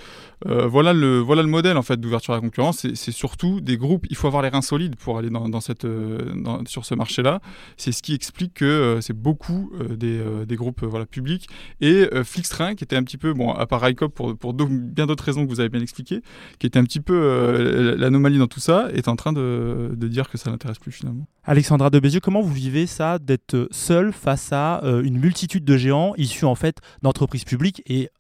[0.46, 2.86] voilà, le, voilà le modèle en fait d'ouverture à la concurrence.
[2.94, 4.06] C'est surtout des groupes.
[4.10, 7.40] Il faut avoir les reins solides pour aller dans, dans cette, dans, sur ce marché-là.
[7.76, 10.20] C'est ce qui explique que c'est beaucoup des
[10.51, 11.48] des groupes euh, voilà, publics,
[11.80, 15.06] et euh, Flixtrain, qui était un petit peu, bon, à part Raikop pour, pour bien
[15.06, 16.22] d'autres raisons que vous avez bien expliquées,
[16.58, 20.08] qui était un petit peu euh, l'anomalie dans tout ça, est en train de, de
[20.08, 21.26] dire que ça n'intéresse plus finalement.
[21.44, 26.14] Alexandra de Bézieux, comment vous vivez ça d'être seul face à une multitude de géants
[26.16, 28.10] issus en fait d'entreprises publiques et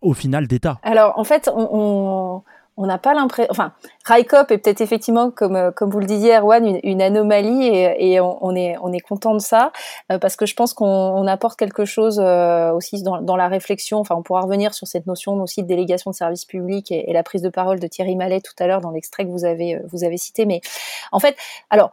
[0.00, 0.78] au final d'État?
[0.82, 2.42] Alors en fait, on on
[2.78, 3.50] n'a pas l'impression.
[3.50, 3.72] Enfin,
[4.04, 8.20] Raikop est peut-être effectivement, comme euh, comme vous le disiez, Erwan, une, anomalie et, et
[8.20, 9.72] on, est on est content de ça
[10.10, 13.98] euh, parce que je pense qu'on apporte quelque chose euh, aussi dans, dans, la réflexion.
[13.98, 17.12] Enfin, on pourra revenir sur cette notion aussi de délégation de service public et, et
[17.12, 19.78] la prise de parole de Thierry Mallet tout à l'heure dans l'extrait que vous avez
[19.90, 20.46] vous avez cité.
[20.46, 20.60] Mais
[21.12, 21.36] en fait,
[21.68, 21.90] alors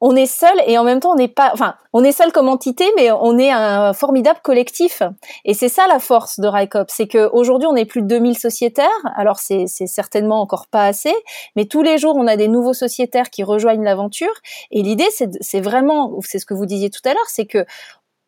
[0.00, 2.48] on est seul et en même temps on n'est pas, enfin, on est seul comme
[2.48, 5.02] entité, mais on est un formidable collectif.
[5.44, 8.86] Et c'est ça la force de RICOP, c'est qu'aujourd'hui on est plus de 2000 sociétaires.
[9.16, 11.14] Alors c'est certainement encore pas assez,
[11.56, 14.34] mais tous les jours on a des nouveaux sociétaires qui rejoignent l'aventure.
[14.70, 15.08] Et l'idée
[15.40, 17.64] c'est vraiment, c'est ce que vous disiez tout à l'heure, c'est que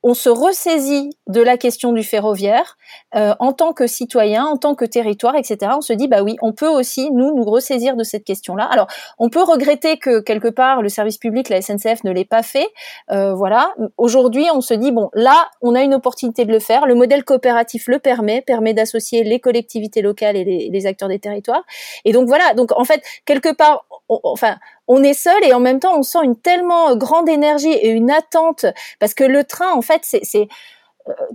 [0.03, 2.77] on se ressaisit de la question du ferroviaire
[3.15, 5.73] euh, en tant que citoyen, en tant que territoire, etc.
[5.77, 8.65] On se dit bah oui, on peut aussi nous nous ressaisir de cette question-là.
[8.65, 8.87] Alors
[9.19, 12.69] on peut regretter que quelque part le service public, la SNCF ne l'ait pas fait.
[13.11, 13.75] Euh, voilà.
[13.97, 16.87] Aujourd'hui, on se dit bon là, on a une opportunité de le faire.
[16.87, 21.19] Le modèle coopératif le permet, permet d'associer les collectivités locales et les, les, acteurs des
[21.19, 21.65] territoires.
[22.05, 22.55] Et donc voilà.
[22.55, 24.57] Donc en fait, quelque part, enfin
[24.89, 28.11] on est seul et en même temps on sent une tellement grande énergie et une
[28.11, 28.67] attente
[28.99, 30.49] parce que le train en fait c'est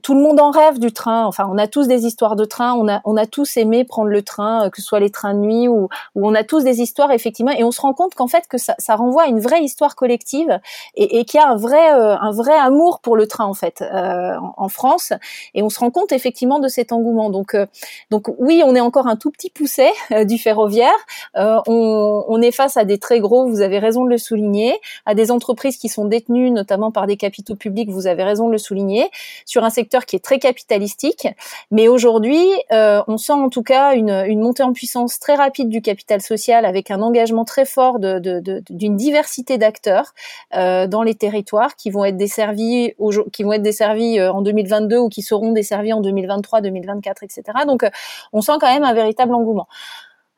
[0.01, 1.25] tout le monde en rêve du train.
[1.25, 2.73] Enfin, on a tous des histoires de train.
[2.73, 5.33] On a, on a tous aimé prendre le train, euh, que ce soit les trains
[5.33, 7.51] de nuit ou, ou on a tous des histoires effectivement.
[7.51, 9.95] Et on se rend compte qu'en fait que ça, ça, renvoie à une vraie histoire
[9.95, 10.59] collective
[10.95, 13.53] et, et qu'il y a un vrai, euh, un vrai amour pour le train en
[13.53, 15.13] fait euh, en, France.
[15.53, 17.29] Et on se rend compte effectivement de cet engouement.
[17.29, 17.55] Donc,
[18.09, 19.91] donc oui, on est encore un tout petit pousset
[20.25, 20.91] du ferroviaire.
[21.35, 23.47] on, on est face à des très gros.
[23.47, 27.17] Vous avez raison de le souligner, à des entreprises qui sont détenues notamment par des
[27.17, 27.89] capitaux publics.
[27.89, 29.09] Vous avez raison de le souligner
[29.45, 31.27] sur un secteur qui est très capitalistique.
[31.71, 35.69] Mais aujourd'hui, euh, on sent en tout cas une, une, montée en puissance très rapide
[35.69, 40.13] du capital social avec un engagement très fort d'une de, de, diversité d'acteurs
[40.55, 42.93] euh, dans les territoires qui vont être desservis,
[43.31, 47.43] qui vont être desservis euh, en 2022 ou qui seront desservis en 2023, 2024, etc.
[47.67, 47.89] Donc, euh,
[48.31, 49.67] on sent quand même un véritable engouement.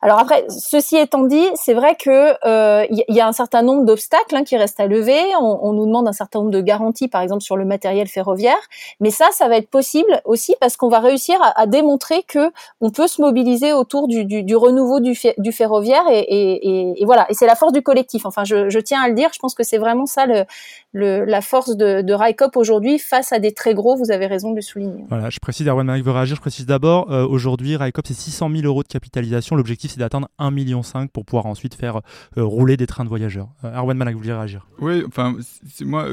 [0.05, 3.85] Alors après, ceci étant dit, c'est vrai que il euh, y, a un certain nombre
[3.85, 5.19] d'obstacles hein, qui restent à lever.
[5.41, 8.59] On, on, nous demande un certain nombre de garanties, par exemple sur le matériel ferroviaire,
[8.99, 12.51] mais ça, ça va être possible aussi parce qu'on va réussir à, à, démontrer que
[12.81, 17.05] on peut se mobiliser autour du, du, du renouveau du, du ferroviaire et, et, et,
[17.05, 17.25] voilà.
[17.29, 18.27] Et c'est la force du collectif.
[18.27, 19.29] Enfin, je, je, tiens à le dire.
[19.33, 20.45] Je pense que c'est vraiment ça le,
[20.93, 22.15] le, la force de, de
[22.55, 23.95] aujourd'hui face à des très gros.
[23.95, 25.03] Vous avez raison de le souligner.
[25.09, 25.67] Voilà, je précise.
[25.67, 26.35] Erwan Malik veut réagir.
[26.35, 29.55] Je précise d'abord euh, aujourd'hui, RICOP c'est 600 000 euros de capitalisation.
[29.55, 30.81] L'objectif c'est d'atteindre 1,5 million
[31.13, 32.01] pour pouvoir ensuite faire
[32.37, 33.47] euh, rouler des trains de voyageurs.
[33.63, 34.67] Euh, Erwan Malak, vous voulez réagir?
[34.79, 35.37] Oui, enfin,
[35.81, 36.07] moi,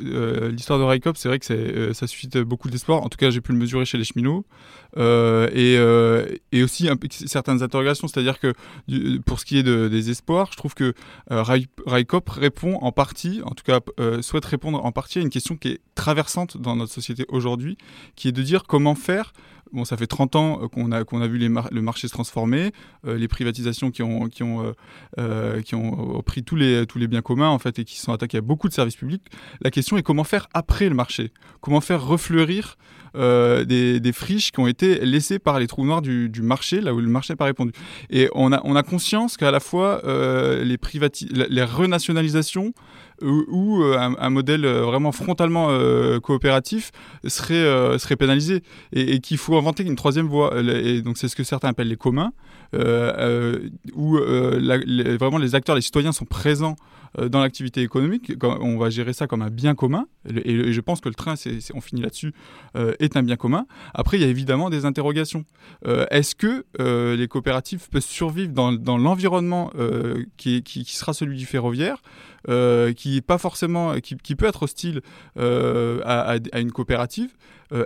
[0.00, 3.02] euh, l'histoire de Raikop, c'est vrai que ça suscite beaucoup d'espoir.
[3.02, 4.44] En tout cas, j'ai pu le mesurer chez les cheminots.
[4.96, 8.52] et, aussi certaines interrogations, c'est-à-dire que
[9.24, 10.94] pour ce qui est de, des espoirs, je trouve que
[11.28, 13.80] Raikop répond en partie, en tout cas
[14.20, 17.76] souhaite répondre en partie à une question qui est traversante dans notre société aujourd'hui,
[18.16, 19.32] qui est de dire comment faire
[19.72, 22.72] Bon, ça fait 30 ans qu'on a, qu'on a vu le marché se transformer,
[23.04, 24.72] les privatisations qui ont, qui ont,
[25.64, 28.38] qui ont pris tous les, tous les biens communs en fait, et qui sont attaqués
[28.38, 29.24] à beaucoup de services publics.
[29.60, 31.32] La question est comment faire après le marché?
[31.60, 32.76] Comment faire refleurir
[33.16, 37.00] euh, des, friches qui ont été laissées par les trous noirs du, marché, là où
[37.00, 37.72] le marché n'a pas répondu?
[38.10, 40.78] Et on a, on a conscience qu'à la fois euh, les,
[41.48, 42.72] les renationalisations
[43.22, 45.68] euh, ou, un, modèle vraiment frontalement
[46.20, 46.90] coopératif
[47.26, 50.52] serait, serait pénalisé et, qu'il faut inventer une troisième voie.
[50.60, 52.32] Et donc c'est ce que certains appellent les communs,
[52.72, 59.12] où vraiment les acteurs, les citoyens sont présents euh, dans l'activité économique, on va gérer
[59.12, 61.34] ça comme un bien commun, et, je pense que le train,
[61.74, 62.32] on finit là-dessus,
[62.76, 63.66] euh, est un bien commun.
[63.94, 65.44] Après, il y a évidemment des interrogations.
[65.86, 66.64] Euh, est-ce que
[67.14, 69.70] les coopératives peuvent survivre dans, l'environnement
[70.36, 72.02] qui, sera celui du ferroviaire,
[72.96, 75.00] qui pas forcément, qui, peut être hostile
[75.36, 77.34] à, une coopérative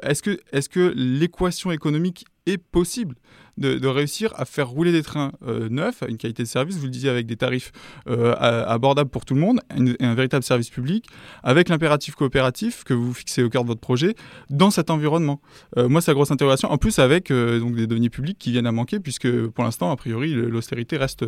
[0.03, 0.41] Est-ce que,
[0.71, 3.17] que l'équation économique est possible
[3.61, 6.87] de, réussir à faire rouler des trains euh, neufs, à une qualité de service, vous
[6.87, 7.73] le disiez, avec des tarifs
[8.09, 8.35] euh,
[8.67, 11.07] abordables pour tout le monde, un véritable service public,
[11.43, 14.15] avec l'impératif coopératif que vous fixez au cœur de votre projet,
[14.49, 15.41] dans cet environnement.
[15.77, 16.71] Euh, moi, c'est la grosse interrogation.
[16.71, 19.97] En plus, avec donc des deniers publics qui viennent à manquer, puisque pour l'instant, a
[19.97, 21.25] priori, l'austérité reste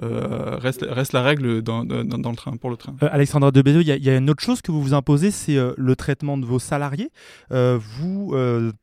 [0.00, 2.94] reste, reste, la règle dans, dans, le train, pour le train.
[3.02, 5.72] Euh, Alexandra Debézeux, il y, a une autre chose que vous vous imposez, c'est euh,
[5.76, 7.10] le traitement de vos salariés.
[7.50, 8.34] vous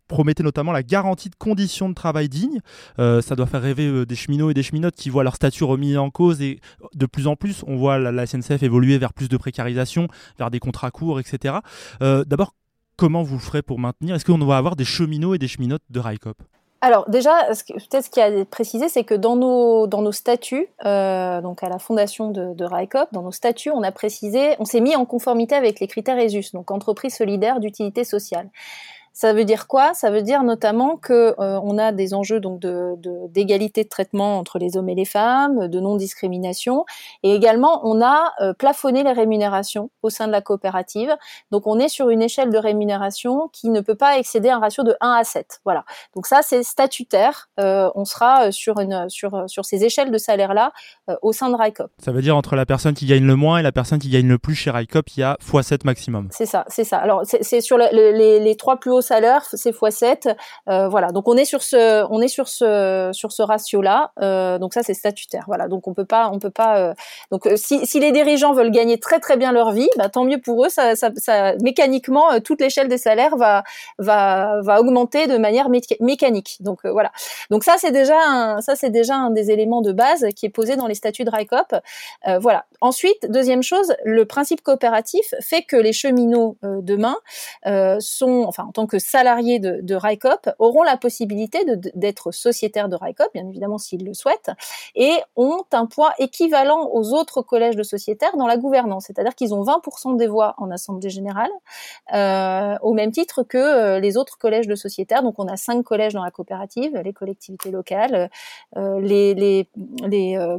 [0.08, 2.60] promettez notamment la garantie de conditions de travail dignes.
[2.98, 6.10] ça doit faire rêver des cheminots et des cheminotes qui voient leur statut remis en
[6.10, 6.60] cause et
[6.94, 10.60] de plus en plus, on voit la, SNCF évoluer vers plus de précarisation, vers des
[10.60, 11.56] contrats courts, etc.
[12.02, 12.56] D'abord,
[12.98, 14.16] comment vous ferez pour maintenir?
[14.16, 16.38] Est-ce qu'on va avoir des cheminots et des cheminotes de RICOP
[16.86, 20.68] alors déjà, peut-être ce qu'il a à préciser, c'est que dans nos, dans nos statuts,
[20.86, 22.66] euh, donc à la fondation de, de
[23.12, 26.52] dans nos statuts, on a précisé, on s'est mis en conformité avec les critères ESUS,
[26.54, 28.50] donc entreprise solidaire d'utilité sociale.
[29.16, 29.94] Ça veut dire quoi?
[29.94, 32.96] Ça veut dire notamment que euh, on a des enjeux donc de
[33.30, 36.84] d'égalité de, traitement entre les hommes et les femmes, de non discrimination,
[37.24, 41.16] et également on a euh, plafonné les rémunérations au sein de la coopérative.
[41.50, 44.84] Donc on est sur une échelle de rémunération qui ne peut pas excéder un ratio
[44.84, 45.62] de 1 à 7.
[45.64, 45.86] Voilà.
[46.14, 47.50] Donc ça c'est statutaire.
[47.58, 50.74] Euh, on sera sur une sur sur ces échelles de salaire là
[51.22, 51.90] au sein de RICOP.
[52.04, 54.28] Ça veut dire entre la personne qui gagne le moins et la personne qui gagne
[54.28, 56.28] le plus chez RICOP, il y a x7 maximum.
[56.32, 56.98] C'est ça, c'est ça.
[56.98, 60.36] Alors c'est sur les, les trois plus hauts salaire, c'est x7.
[60.70, 61.08] Euh, voilà.
[61.12, 64.12] Donc on est sur ce, on est sur ce, sur ce ratio-là.
[64.22, 65.44] Euh, donc ça c'est statutaire.
[65.48, 65.68] Voilà.
[65.68, 66.78] Donc on peut pas, on peut pas.
[66.78, 66.94] Euh,
[67.32, 70.40] donc si, si les dirigeants veulent gagner très très bien leur vie, bah, tant mieux
[70.40, 70.70] pour eux.
[70.70, 73.64] Ça, ça, ça mécaniquement, toute l'échelle des salaires va,
[74.00, 76.58] va, va augmenter de manière mécanique.
[76.60, 77.12] Donc voilà.
[77.50, 80.50] Donc ça c'est déjà, un, ça c'est déjà un des éléments de base qui est
[80.50, 81.76] posé dans les statuts de RICOP.
[82.40, 82.66] voilà.
[82.82, 87.16] Ensuite, deuxième chose, le principe coopératif fait que les cheminots demain
[88.00, 91.60] sont, enfin en tant que salariés de, de RICOP auront la possibilité
[91.96, 94.52] d'être sociétaires de RICOP, bien évidemment s'ils le souhaitent,
[94.96, 99.54] et ont un poids équivalent aux autres collèges de sociétaires dans la gouvernance, c'est-à-dire qu'ils
[99.54, 101.52] ont 20% des voix en assemblée générale,
[102.14, 105.24] euh, au même titre que euh, les autres collèges de sociétaires.
[105.24, 108.30] Donc on a cinq collèges dans la coopérative, les collectivités locales,
[108.78, 109.68] euh, les,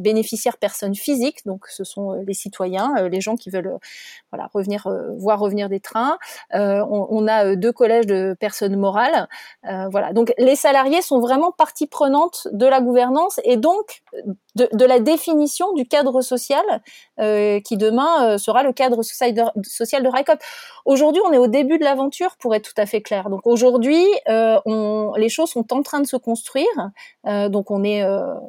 [0.01, 3.79] bénéficiaires personnes physiques, donc ce sont les citoyens, les gens qui veulent
[4.31, 6.19] voilà revenir voir revenir des trains.
[6.53, 9.29] On, on, a deux collèges de personnes morales.
[9.69, 10.13] Euh, voilà.
[10.13, 14.03] Donc les salariés sont vraiment partie prenante de la gouvernance et donc
[14.55, 16.65] de, la définition du cadre social
[17.21, 20.39] euh, qui demain euh, sera le cadre social de, RICOP.
[20.85, 23.29] Aujourd'hui, on est au début de l'aventure, pour être tout à fait clair.
[23.29, 26.91] Donc aujourd'hui, les choses sont en train de se construire.
[27.25, 28.05] donc on est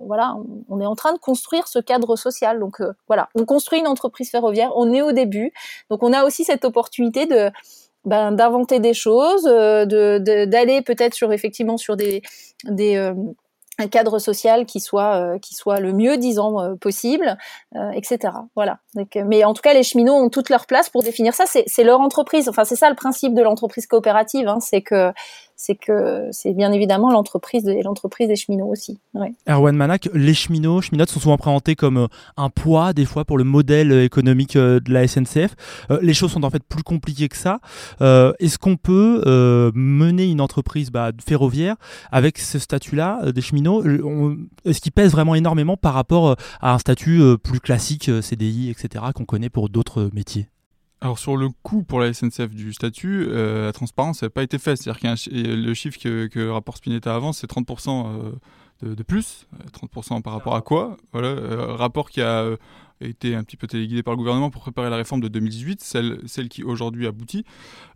[0.06, 0.36] voilà,
[0.70, 2.60] on est en train de construire ce cadre social.
[2.60, 4.72] Donc voilà, on construit une entreprise ferroviaire.
[4.76, 5.52] On est au début.
[5.90, 7.52] Donc on a aussi cette opportunité de
[8.08, 12.22] ben, d'inventer des choses, euh, de d'aller peut-être sur effectivement sur des
[12.64, 13.14] des euh,
[13.80, 17.38] un cadre social qui soit euh, qui soit le mieux disant possible,
[17.94, 18.34] etc.
[18.56, 18.80] Voilà.
[18.96, 21.44] Donc, mais en tout cas, les cheminots ont toute leur place pour définir ça.
[21.46, 22.48] C'est leur entreprise.
[22.48, 24.48] Enfin, c'est ça le principe de l'entreprise coopérative.
[24.48, 25.12] Hein, c'est que
[25.60, 29.00] c'est que c'est bien évidemment l'entreprise et l'entreprise des cheminots aussi.
[29.16, 29.34] Ouais.
[29.50, 33.40] Erwan Manak, les cheminots, cheminotes sont souvent présentés comme euh, un poids des fois pour
[33.40, 35.56] le modèle euh, économique euh, de la SNCF.
[36.02, 37.60] les choses sont en fait plus compliquées que ça.
[38.00, 39.24] Est-ce qu'on peut
[39.74, 41.76] mener une entreprise bah, ferroviaire
[42.12, 43.84] avec ce statut-là des cheminots?
[44.64, 49.26] Est-ce qu'il pèse vraiment énormément par rapport à un statut plus classique, CDI, etc., qu'on
[49.26, 50.48] connaît pour d'autres métiers?
[51.00, 54.58] Alors sur le coût pour la SNCF du statut, euh, la transparence n'a pas été
[54.58, 54.78] faite.
[54.78, 58.32] C'est-à-dire que le chiffre que, que, le rapport Spinetta avance, c'est 30% euh,
[58.82, 59.48] de, de, plus.
[59.74, 60.98] 30% euh, par rapport à quoi?
[61.14, 61.36] Voilà,
[61.76, 62.46] rapport qui a
[63.02, 66.50] été un petit peu téléguidé par le gouvernement pour préparer la réforme de 2018, celle,
[66.50, 67.46] qui aujourd'hui aboutit.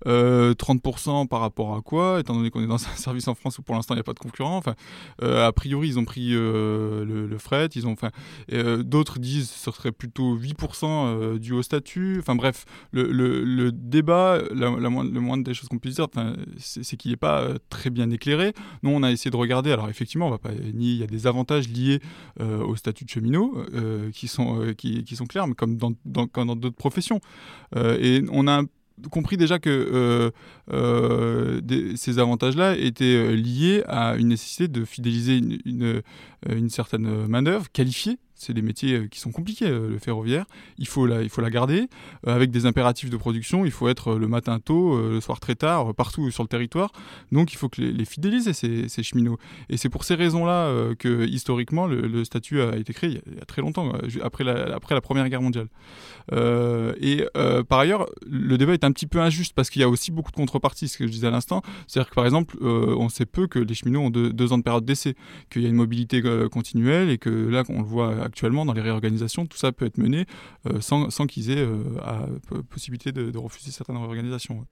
[0.06, 3.62] 30% par rapport à quoi Étant donné qu'on est dans un service en France où
[3.62, 4.58] pour l'instant il n'y a pas de concurrent.
[4.58, 4.76] Enfin,
[5.22, 7.68] a priori, ils ont pris le, fret.
[7.76, 8.12] Ils ont, enfin,
[8.84, 12.18] d'autres disent que ce serait plutôt 8% dû au statut.
[12.20, 16.08] Enfin bref, le, débat, la, le moindre des choses qu'on puisse dire,
[16.58, 18.54] c'est qu'il n'est pas très bien éclairé.
[18.84, 19.72] Nous, on a essayé de regarder.
[19.72, 21.99] Alors effectivement, on va pas nier, il y a des avantages liés
[22.39, 23.56] au statut de cheminot
[24.14, 24.74] qui sont
[25.06, 27.20] qui, sont clairs, mais comme dans d'autres professions.
[27.76, 28.64] et on a
[29.10, 30.32] compris déjà que euh,
[30.72, 36.02] euh, ces avantages-là étaient euh, liés à une nécessité de fidéliser une, une,
[36.50, 40.46] une certaine main-d'œuvre qualifiée c'est des métiers euh, qui sont compliqués, euh, le ferroviaire.
[40.80, 41.88] Il faut la, il faut la garder
[42.28, 43.66] euh, avec des impératifs de production.
[43.66, 46.92] Il faut être le matin tôt, le soir très tard, partout sur le territoire.
[47.32, 49.38] Donc il faut que les, fidéliser ces, ces, cheminots.
[49.70, 53.46] Et c'est pour ces raisons-là que historiquement le, statut a été créé il y a,
[53.46, 53.92] très longtemps,
[54.24, 55.68] après la, après la Première Guerre mondiale.
[56.32, 57.26] et
[57.68, 60.32] par ailleurs, le débat est un petit peu injuste parce qu'il y a aussi beaucoup
[60.32, 61.62] de contreparties, ce que je disais à l'instant.
[61.88, 64.86] C'est-à-dire que par exemple, on sait peu que les cheminots ont deux, ans de période
[64.86, 65.16] d'essai,
[65.50, 66.22] qu'il y a une mobilité
[66.52, 69.97] continuelle et que là, on le voit actuellement, dans les réorganisations, tout ça peut être
[69.97, 70.25] mené
[70.65, 71.84] euh, sans, sans qu'ils aient euh,
[72.69, 74.65] possibilité de, refuser certaines réorganisations.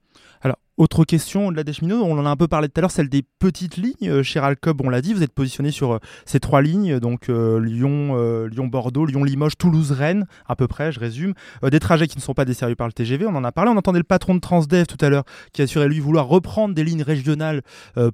[0.80, 3.10] Autre question au-delà des cheminots, on en a un peu parlé tout à l'heure, celle
[3.10, 3.94] des petites lignes.
[4.04, 7.28] Euh, chez Ralcob, on l'a dit, vous êtes positionné sur euh, ces trois lignes, donc
[7.28, 11.34] euh, Lyon, Lyon-Bordeaux, Lyon-Limoges, Toulouse-Rennes, à peu près, je résume.
[11.62, 13.70] des trajets qui ne sont pas desservis par le TGV, on en a parlé.
[13.70, 16.82] On entendait le patron de Transdev tout à l'heure qui assurait lui vouloir reprendre des
[16.82, 17.60] lignes régionales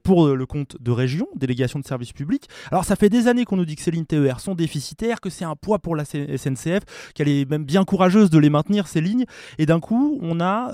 [0.02, 2.48] pour le compte de région, délégation de services publics.
[2.72, 5.30] Alors ça fait des années qu'on nous dit que ces lignes TER sont déficitaires, que
[5.30, 9.00] c'est un poids pour la SNCF, qu'elle est même bien courageuse de les maintenir, ces
[9.00, 9.24] lignes.
[9.58, 10.72] Et d'un coup, on a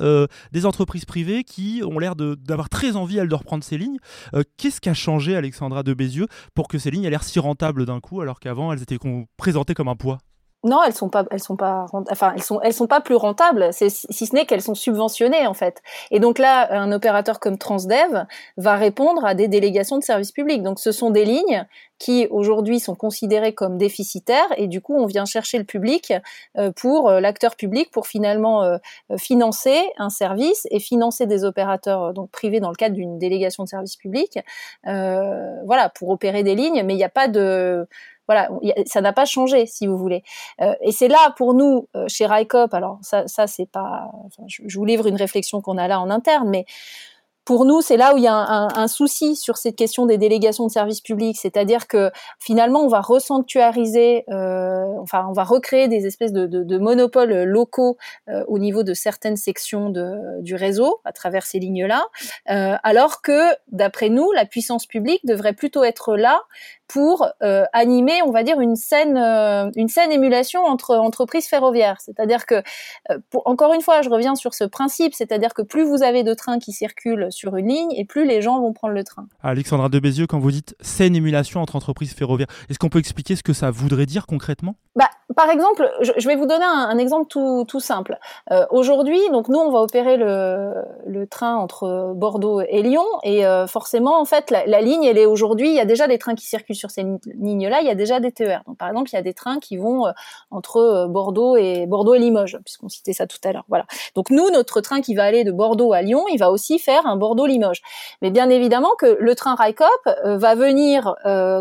[0.53, 3.99] des entreprises privées qui ont l'air d'avoir très envie, elle, de reprendre ces lignes.
[4.35, 7.39] Euh, qu'est-ce qui a changé, Alexandra de Bézieux, pour que ces lignes aient l'air si
[7.39, 8.99] rentables d'un coup, alors qu'avant, elles étaient
[9.37, 10.19] présentées comme un poids?
[10.65, 13.71] Non, elles sont pas, elles sont pas, enfin, elles sont, elles sont pas plus rentables.
[13.73, 15.83] si ce n'est qu'elles sont subventionnées en fait.
[16.11, 20.63] Et donc là, un opérateur comme Transdev va répondre à des délégations de services publics.
[20.63, 21.67] Donc ce sont des lignes
[22.03, 26.13] qui aujourd'hui sont considérées comme déficitaires et du coup on vient chercher le public
[26.59, 28.79] euh, pour euh, l'acteur public pour finalement euh,
[29.19, 33.69] financer un service et financer des opérateurs donc privés dans le cadre d'une délégation de
[33.69, 34.41] services publics.
[34.85, 37.87] voilà, pour opérer des lignes, mais il n'y a pas de
[38.29, 38.49] voilà,
[38.87, 40.23] ça n'a pas changé, si vous voulez.
[40.61, 44.11] Euh, et c'est là pour nous, euh, chez RICOP, alors ça, ça c'est pas,
[44.47, 46.65] je, je, vous livre une réflexion qu'on a là en interne, mais
[47.45, 50.19] pour nous, c'est là où il y a un, un, souci sur cette question des
[50.19, 55.89] délégations de services publics, c'est-à-dire que finalement, on va resanctuariser, euh, enfin, on va recréer
[55.89, 57.97] des espèces de, de, de monopoles locaux
[58.29, 62.07] euh, au niveau de certaines sections de, du réseau à travers ces lignes-là,
[62.51, 66.43] euh, alors que, d'après nous, la puissance publique devrait plutôt être là
[66.93, 71.97] pour euh, animer, on va dire, une saine, euh, une saine émulation entre entreprises ferroviaires.
[72.01, 72.57] C'est-à-dire que,
[73.11, 76.23] euh, pour, encore une fois, je reviens sur ce principe, c'est-à-dire que plus vous avez
[76.23, 79.27] de trains qui circulent sur une ligne, et plus les gens vont prendre le train.
[79.43, 83.37] Alexandra de Bézieux, quand vous dites saine émulation entre entreprises ferroviaires, est-ce qu'on peut expliquer
[83.37, 84.77] ce que ça voudrait dire concrètement?
[84.95, 88.19] Bah, Par exemple, je, je, vais vous donner un, un exemple tout, tout simple.
[88.71, 90.75] Aujourd'hui, donc nous, on va opérer le,
[91.07, 95.27] le, train entre Bordeaux et Lyon, et forcément, en fait, la, la ligne, elle est
[95.27, 97.95] aujourd'hui, il y a déjà des trains qui circulent sur ces lignes-là, il y a
[97.95, 98.63] déjà des TER.
[98.67, 100.13] Donc, par exemple, il y a des trains qui vont euh,
[100.51, 103.65] entre euh, Bordeaux et Bordeaux et Limoges, puisqu'on citait ça tout à l'heure.
[103.69, 103.87] Voilà.
[104.15, 107.07] Donc nous, notre train qui va aller de Bordeaux à Lyon, il va aussi faire
[107.07, 107.81] un Bordeaux-Limoges.
[108.21, 111.15] Mais bien évidemment que le train Raikop euh, va venir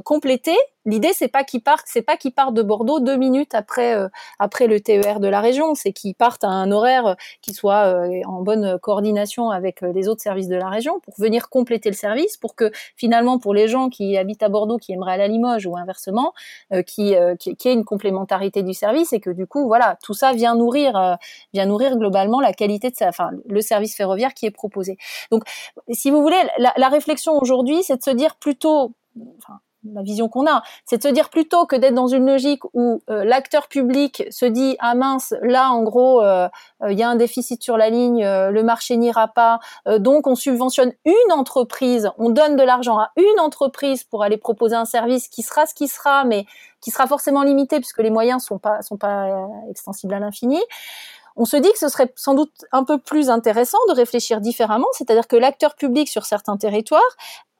[0.03, 3.95] compléter L'idée, c'est pas qu'ils partent, c'est pas qu'ils partent de Bordeaux deux minutes après
[3.95, 4.07] euh,
[4.39, 7.85] après le TER de la région, c'est qu'ils partent à un horaire euh, qui soit
[7.85, 11.95] euh, en bonne coordination avec les autres services de la région pour venir compléter le
[11.95, 15.27] service, pour que finalement pour les gens qui habitent à Bordeaux, qui aimeraient aller à
[15.27, 16.33] Limoges ou inversement,
[16.87, 20.33] qui, qui, qui ait une complémentarité du service et que du coup voilà tout ça
[20.33, 21.17] vient nourrir
[21.53, 24.97] vient nourrir globalement la qualité de ça, enfin le service ferroviaire qui est proposé.
[25.31, 25.43] Donc
[25.89, 28.93] si vous voulez, la, la réflexion aujourd'hui, c'est de se dire plutôt
[29.37, 32.61] enfin, la vision qu'on a, c'est de se dire plutôt que d'être dans une logique
[32.73, 36.47] où euh, l'acteur public se dit ah mince là en gros euh,
[36.83, 39.59] euh, il y a un déficit sur la ligne, le marché n'ira pas,
[39.99, 44.75] donc on subventionne une entreprise, on donne de l'argent à une entreprise pour aller proposer
[44.75, 46.45] un service qui sera ce qui sera, mais
[46.81, 50.59] qui sera forcément limité puisque les moyens sont pas sont pas extensibles à l'infini.
[51.37, 54.87] On se dit que ce serait sans doute un peu plus intéressant de réfléchir différemment,
[54.91, 57.01] c'est-à-dire que l'acteur public sur certains territoires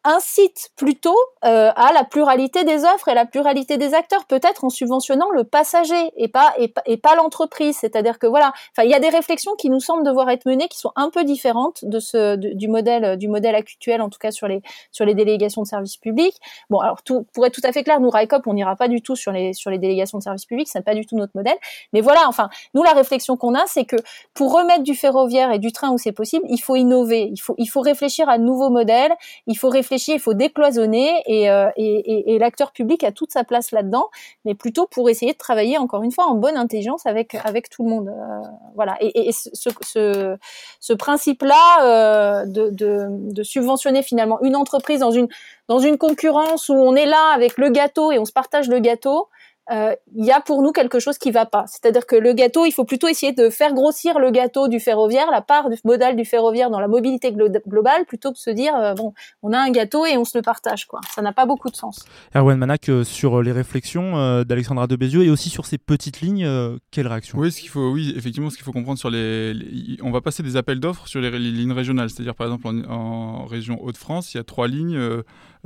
[0.03, 4.69] incite plutôt euh, à la pluralité des offres et la pluralité des acteurs, peut-être en
[4.69, 7.77] subventionnant le passager et pas et, et pas l'entreprise.
[7.79, 10.67] C'est-à-dire que voilà, enfin il y a des réflexions qui nous semblent devoir être menées,
[10.67, 14.31] qui sont un peu différentes de ce du modèle du modèle actuel, en tout cas
[14.31, 16.35] sur les sur les délégations de services publics.
[16.69, 19.01] Bon, alors tout, pour être tout à fait clair, nous RICOP, on n'ira pas du
[19.01, 21.57] tout sur les sur les délégations de services publics, c'est pas du tout notre modèle.
[21.93, 23.97] Mais voilà, enfin nous la réflexion qu'on a, c'est que
[24.33, 27.53] pour remettre du ferroviaire et du train où c'est possible, il faut innover, il faut
[27.59, 29.13] il faut réfléchir à de nouveaux modèles,
[29.45, 34.09] il faut réfléchir il faut décloisonner euh, et, l'acteur public a toute sa place là-dedans,
[34.45, 37.83] mais plutôt pour essayer de travailler encore une fois en bonne intelligence avec avec tout
[37.83, 38.09] le monde.
[38.09, 38.97] Euh, voilà.
[39.01, 45.27] Et, ce, principe-là euh, de, de, de subventionner finalement une entreprise dans une
[45.67, 48.79] dans une concurrence où on est là avec le gâteau et on se partage le
[48.79, 49.29] gâteau,
[49.69, 51.65] euh, il y a pour nous quelque chose qui va pas.
[51.67, 55.29] C'est-à-dire que le gâteau, il faut plutôt essayer de faire grossir le gâteau du ferroviaire,
[55.31, 58.75] la part du modal du ferroviaire dans la mobilité globale, plutôt que de se dire
[58.75, 60.87] euh, bon, on a un gâteau et on se le partage.
[60.87, 60.99] Quoi.
[61.13, 62.05] Ça n'a pas beaucoup de sens.
[62.35, 66.47] Erwan Manac, euh, sur les réflexions d'Alexandra de Bézieux et aussi sur ces petites lignes,
[66.89, 67.37] quelle réaction?
[67.37, 69.53] Oui, ce qu'il faut, oui, effectivement, ce qu'il faut comprendre sur les,
[70.01, 72.09] on va passer des appels d'offres sur les, lignes régionales.
[72.09, 74.97] C'est-à-dire par exemple en, en région Hauts-de-France, il y a trois lignes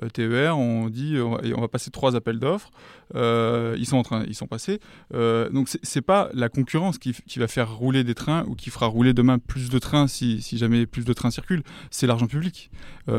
[0.04, 2.70] euh, TER, on dit on va, on va passer trois appels d'offres.
[3.14, 4.80] Euh, ils sont en train, ils sont passés.
[5.14, 8.88] Euh, donc c'est pas la concurrence qui, va faire rouler des trains ou qui fera
[8.88, 11.64] rouler demain plus de trains si, jamais plus de trains circulent.
[11.91, 12.72] C'est l'argent public.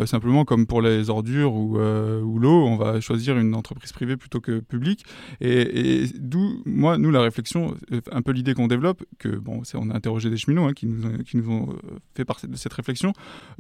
[0.07, 4.41] simplement comme pour les ordures ou, ou l'eau, on va choisir une entreprise privée plutôt
[4.41, 5.05] que publique.
[5.41, 7.77] Et, d'où moi nous la réflexion,
[8.11, 11.23] un peu l'idée qu'on développe, que bon, on a interrogé des cheminots hein, qui, nous,
[11.25, 11.77] qui nous ont
[12.15, 13.13] fait partie de cette réflexion.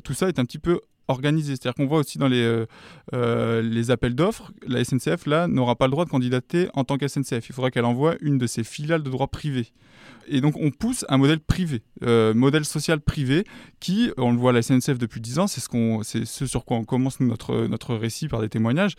[0.04, 1.54] Tout ça est un petit peu organisé.
[1.54, 2.66] C'est-à-dire qu'on voit aussi dans les, euh,
[3.14, 7.48] euh, appels d'offres, la SNCF, n'aura pas le droit de candidater en tant qu'SNCF.
[7.48, 9.72] Il faudra qu'elle envoie une de ses filiales de droit privé.
[10.28, 13.44] Et donc on pousse un modèle privé, euh, modèle social privé,
[13.80, 16.84] qui, on le voit à la SNCF depuis 10 ans, c'est ce, sur quoi on
[16.84, 18.94] commence notre, récit par des témoignages,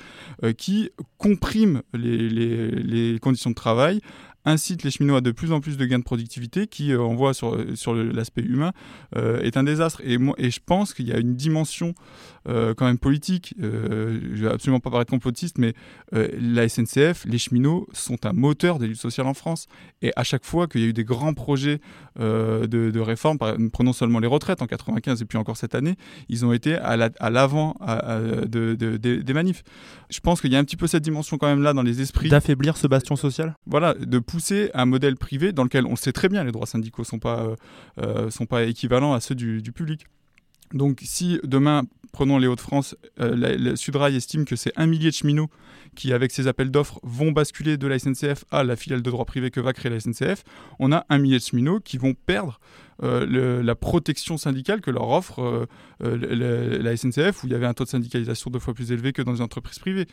[0.57, 4.01] qui comprime les conditions de travail,
[4.47, 7.15] incite les cheminots à de plus en plus de gains de productivité qui, euh, on
[7.15, 8.71] voit sur, euh, l'aspect humain,
[9.15, 10.01] euh, est un désastre.
[10.05, 11.93] Et je pense qu'il y a une dimension
[12.47, 15.73] quand même politique, je ne vais absolument pas paraître complotiste, mais
[16.11, 19.67] la SNCF, les cheminots sont un moteur des luttes sociales en France.
[20.01, 21.79] Et à chaque fois qu'il y a eu des grands projets
[22.17, 23.37] de, de, réforme,
[23.71, 25.95] prenons seulement les retraites en 95 et puis encore cette année,
[26.29, 27.75] ils ont été à l'avant
[28.45, 29.63] de, des manifs.
[30.09, 32.01] Je pense qu'il y a un petit peu cette dimension quand même là dans les
[32.01, 32.29] esprits.
[32.29, 33.55] D'affaiblir ce bastion social?
[33.65, 37.03] Voilà, de pousser un modèle privé dans lequel on sait très bien les droits syndicaux
[37.03, 37.55] sont pas euh,
[37.99, 40.07] euh, sont pas équivalents à ceux du, public.
[40.73, 45.49] Donc si demain, prenons les Hauts-de-France, euh, Sudrail estime que c'est un millier de cheminots
[45.95, 49.25] qui, avec ces appels d'offres, vont basculer de la SNCF à la filiale de droit
[49.25, 50.43] privé que va créer la SNCF,
[50.79, 52.59] on a un millier de cheminots qui vont perdre
[53.03, 55.67] euh, la protection syndicale que leur offre
[56.03, 59.13] euh, la SNCF, où il y avait un taux de syndicalisation deux fois plus élevé
[59.13, 60.07] que dans les entreprises privées.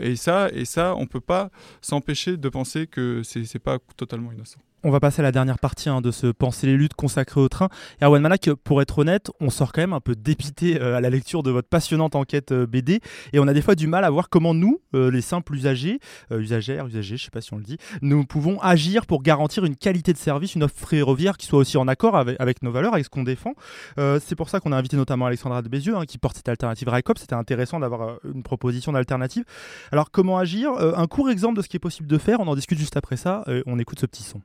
[0.00, 3.78] et, ça, et ça, on ne peut pas s'empêcher de penser que ce n'est pas
[3.96, 4.60] totalement innocent.
[4.86, 7.48] On va passer à la dernière partie hein, de ce Penser les luttes consacré au
[7.48, 7.70] train.
[8.02, 11.42] Erwan Malak, pour être honnête, on sort quand même un peu dépité à la lecture
[11.42, 13.00] de votre passionnante enquête BD
[13.32, 16.86] et on a des fois du mal à voir comment nous, les simples usagers, usagères,
[16.86, 20.12] usagers, je sais pas si on le dit, nous pouvons agir pour garantir une qualité
[20.12, 23.10] de service, une offre ferroviaire qui soit aussi en accord avec, nos valeurs, avec ce
[23.10, 23.54] qu'on défend.
[23.98, 26.48] Euh, c'est pour ça qu'on a invité notamment Alexandra de Bézieux, hein, qui porte cette
[26.48, 27.18] alternative RICOP.
[27.18, 29.44] C'était intéressant d'avoir euh, une proposition d'alternative.
[29.92, 30.72] Alors, comment agir?
[30.72, 32.40] Euh, Un court exemple de ce qui est possible de faire.
[32.40, 33.44] On en discute juste après ça.
[33.66, 34.40] on écoute ce petit son.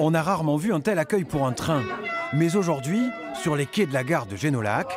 [0.00, 1.82] On a rarement vu un tel accueil pour un train.
[2.32, 3.02] Mais aujourd'hui,
[3.42, 4.96] sur les quais de la gare de Génolac,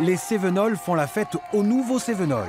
[0.00, 2.46] les Cévenols font la fête au nouveau Cévenol.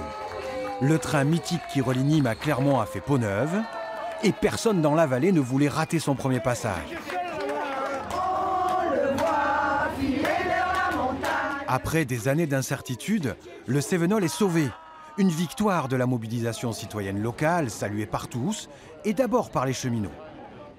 [0.81, 3.59] Le train mythique qui relie Nîmes à Clermont a fait peau neuve
[4.23, 6.95] et personne dans la vallée ne voulait rater son premier passage.
[11.67, 13.35] Après des années d'incertitude,
[13.65, 14.69] le Cévenol est sauvé.
[15.17, 18.69] Une victoire de la mobilisation citoyenne locale, saluée par tous,
[19.05, 20.11] et d'abord par les cheminots.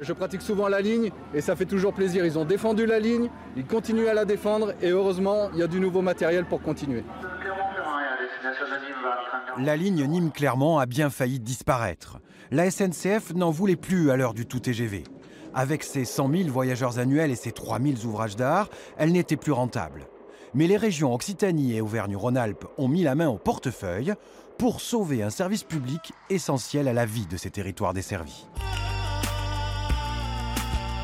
[0.00, 2.24] Je pratique souvent la ligne et ça fait toujours plaisir.
[2.24, 5.66] Ils ont défendu la ligne, ils continuent à la défendre et heureusement, il y a
[5.66, 7.04] du nouveau matériel pour continuer.
[9.58, 12.18] La ligne Nîmes-Clermont a bien failli disparaître.
[12.50, 15.04] La SNCF n'en voulait plus à l'heure du tout TGV.
[15.54, 18.68] Avec ses 100 000 voyageurs annuels et ses 3 000 ouvrages d'art,
[18.98, 20.06] elle n'était plus rentable
[20.54, 24.14] mais les régions Occitanie et Auvergne-Rhône-Alpes ont mis la main au portefeuille
[24.58, 28.46] pour sauver un service public essentiel à la vie de ces territoires desservis.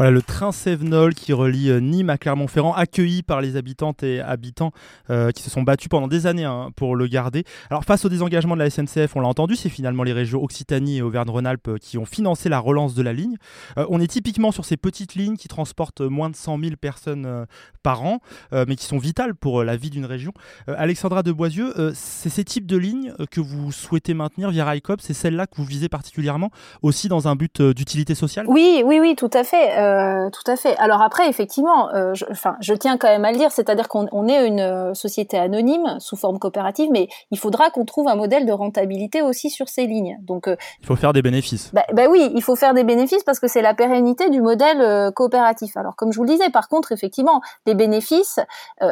[0.00, 4.70] Le train Sévenol qui relie euh, Nîmes à Clermont-Ferrand, accueilli par les habitantes et habitants
[5.10, 7.42] euh, qui se sont battus pendant des années hein, pour le garder.
[7.68, 10.98] Alors face au désengagement de la SNCF, on l'a entendu, c'est finalement les régions Occitanie
[10.98, 13.36] et Auvergne-Rhône-Alpes euh, qui ont financé la relance de la ligne.
[13.76, 17.46] on est typiquement sur ces petites lignes qui transportent moins de 100 000 personnes
[17.82, 18.20] par an,
[18.52, 20.32] mais qui sont vitales pour la vie d'une région.
[20.66, 25.14] Alexandra de Boisieux, c'est ces types de lignes que vous souhaitez maintenir via RICOP, c'est
[25.14, 26.50] celle-là que vous visez particulièrement,
[26.82, 28.46] aussi dans un but d'utilité sociale?
[28.48, 29.87] Oui, oui, oui, tout à fait.
[29.88, 30.76] Euh, tout à fait.
[30.78, 34.28] Alors après, effectivement, euh, je, enfin, je tiens quand même à le dire, c'est-à-dire qu'on
[34.28, 38.46] est une euh, société anonyme sous forme coopérative, mais il faudra qu'on trouve un modèle
[38.46, 40.18] de rentabilité aussi sur ces lignes.
[40.22, 40.46] Donc,
[40.80, 41.70] il faut faire des bénéfices.
[41.72, 45.12] Bah, bah, oui, il faut faire des bénéfices parce que c'est la pérennité du modèle
[45.12, 45.76] coopératif.
[45.76, 48.40] Alors, comme je vous le disais, par contre, effectivement, les bénéfices,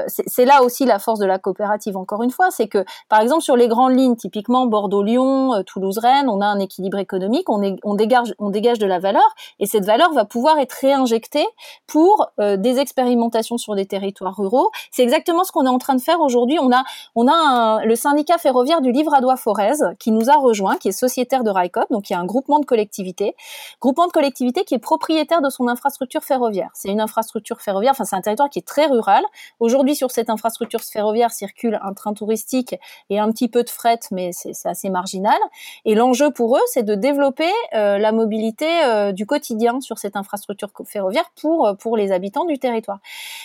[0.07, 1.97] c'est là aussi la force de la coopérative.
[1.97, 6.41] Encore une fois, c'est que, par exemple, sur les grandes lignes, typiquement Bordeaux-Lyon, Toulouse-Rennes, on
[6.41, 9.27] a un équilibre économique, on, est, on dégage, on dégage de la valeur,
[9.59, 11.47] et cette valeur va pouvoir être réinjecté
[11.87, 14.71] pour euh, des expérimentations sur des territoires ruraux.
[14.91, 16.59] C'est exactement ce qu'on est en train de faire aujourd'hui.
[16.61, 16.85] On a,
[17.15, 21.45] on a le syndicat ferroviaire du Livradois Forez qui nous a rejoint, qui est sociétaire
[21.45, 23.35] de RICOP, donc il y a un groupement de collectivités,
[23.81, 26.71] groupement de collectivités qui est propriétaire de son infrastructure ferroviaire.
[26.75, 29.25] C'est une infrastructure ferroviaire, enfin c'est un territoire qui est très rural.
[29.61, 32.77] Aujourd'hui sur cette infrastructure ferroviaire circule un train touristique
[33.11, 35.39] et un petit peu de fret, mais c'est assez marginal.
[35.85, 40.17] Et l'enjeu pour eux, c'est de développer euh, la mobilité euh, du quotidien sur cette
[40.17, 42.99] infrastructure ferroviaire pour, euh, pour les habitants du territoire.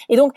[0.10, 0.34] Et donc,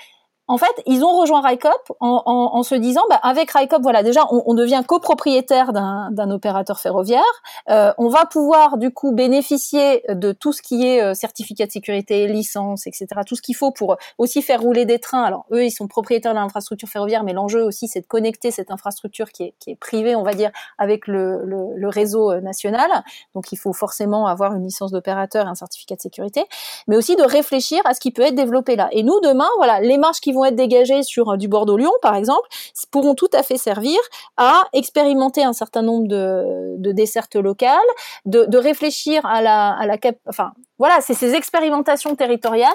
[0.46, 4.02] en fait, ils ont rejoint RICOP en, en, en se disant, bah, avec RICOP, voilà,
[4.02, 7.22] déjà, on, on devient copropriétaire d'un opérateur ferroviaire.
[7.70, 11.72] Euh, on va pouvoir du coup bénéficier de tout ce qui est euh, certificat de
[11.72, 13.06] sécurité, licence, etc.
[13.26, 15.22] Tout ce qu'il faut pour aussi faire rouler des trains.
[15.22, 18.70] Alors eux, ils sont propriétaires de l'infrastructure ferroviaire, mais l'enjeu aussi, c'est de connecter cette
[18.70, 22.40] infrastructure qui est, qui est privée, on va dire, avec le, le, le réseau euh,
[22.42, 22.90] national.
[23.34, 26.44] Donc il faut forcément avoir une licence d'opérateur, un certificat de sécurité,
[26.86, 28.88] mais aussi de réfléchir à ce qui peut être développé là.
[28.92, 32.14] Et nous, demain, voilà, les marges qui vont être dégagés sur euh, du Bordeaux-Lyon, par
[32.14, 32.48] exemple,
[32.94, 33.98] pourront tout à fait servir
[34.36, 37.78] à expérimenter un certain nombre de, de dessertes locales,
[38.24, 42.72] de, réfléchir à la, à la cap, enfin voilà, c'est ces expérimentations territoriales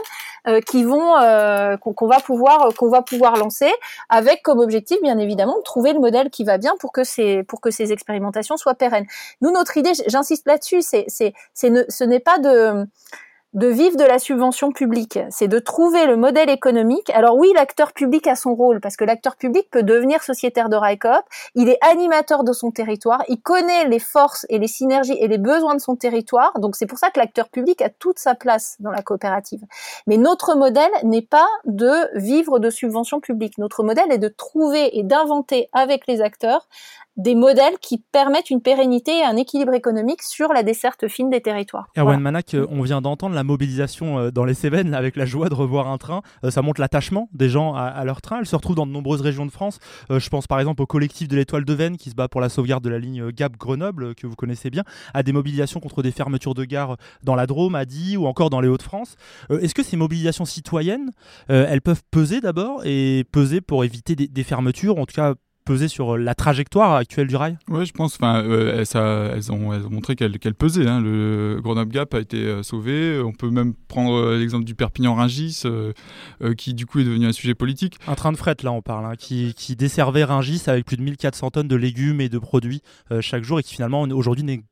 [0.47, 3.71] euh, qui vont euh, qu'on va pouvoir qu'on va pouvoir lancer
[4.09, 7.43] avec comme objectif bien évidemment de trouver le modèle qui va bien pour que ces
[7.43, 9.05] pour que ces expérimentations soient pérennes.
[9.41, 12.85] Nous notre idée, j'insiste là-dessus, c'est c'est c'est ce n'est pas de
[13.53, 17.09] de vivre de la subvention publique, c'est de trouver le modèle économique.
[17.09, 20.75] Alors oui, l'acteur public a son rôle parce que l'acteur public peut devenir sociétaire de
[20.75, 21.23] RICOP,
[21.55, 25.39] il est animateur de son territoire, il connaît les forces et les synergies et les
[25.39, 26.59] besoins de son territoire.
[26.59, 29.61] Donc c'est pour ça que l'acteur public a toute sa place dans la coopérative.
[30.05, 33.57] Mais notre modèle n'est pas de vivre de subvention publique.
[33.57, 36.67] Notre modèle est de trouver et d'inventer avec les acteurs
[37.19, 41.41] des modèles qui permettent une pérennité et un équilibre économique sur la desserte fine des
[41.41, 41.87] territoires.
[41.97, 42.19] Erwan voilà.
[42.19, 45.89] Manac, on vient d'entendre la mobilisation euh, dans les Cévennes avec la joie de revoir
[45.89, 46.21] un train.
[46.45, 48.39] Euh, ça montre l'attachement des gens à, à, leur train.
[48.39, 49.79] Elle se retrouve dans de nombreuses régions de France.
[50.11, 52.39] Euh, je pense par exemple au collectif de l'Étoile de Vennes qui se bat pour
[52.39, 56.11] la sauvegarde de la ligne Gap-Grenoble, que vous connaissez bien, à des mobilisations contre des
[56.11, 59.17] fermetures de gares dans la Drôme, à Die ou encore dans les Hauts-de-France.
[59.49, 61.11] Est-ce que ces mobilisations citoyennes,
[61.47, 65.33] elles peuvent peser d'abord et peser pour éviter des, des fermetures, en tout cas
[65.69, 67.55] peser sur la trajectoire actuelle du rail?
[67.67, 68.15] Oui, je pense.
[68.15, 70.87] Enfin, euh, elles, ont, elles ont montré qu'elles qu pesaient.
[70.87, 70.99] Hein.
[70.99, 73.21] Le Grenoble Gap a été euh, sauvé.
[73.23, 75.93] On peut même prendre euh, l'exemple du Perpignan-Ringis, euh,
[76.41, 77.99] euh, qui du coup est devenu un sujet politique.
[78.07, 81.03] Un train de fret, là, on parle, hein, qui, qui, desservait Ringis avec plus de
[81.03, 82.81] 1400 tonnes de légumes et de produits
[83.21, 84.63] chaque jour et qui finalement aujourd'hui n'est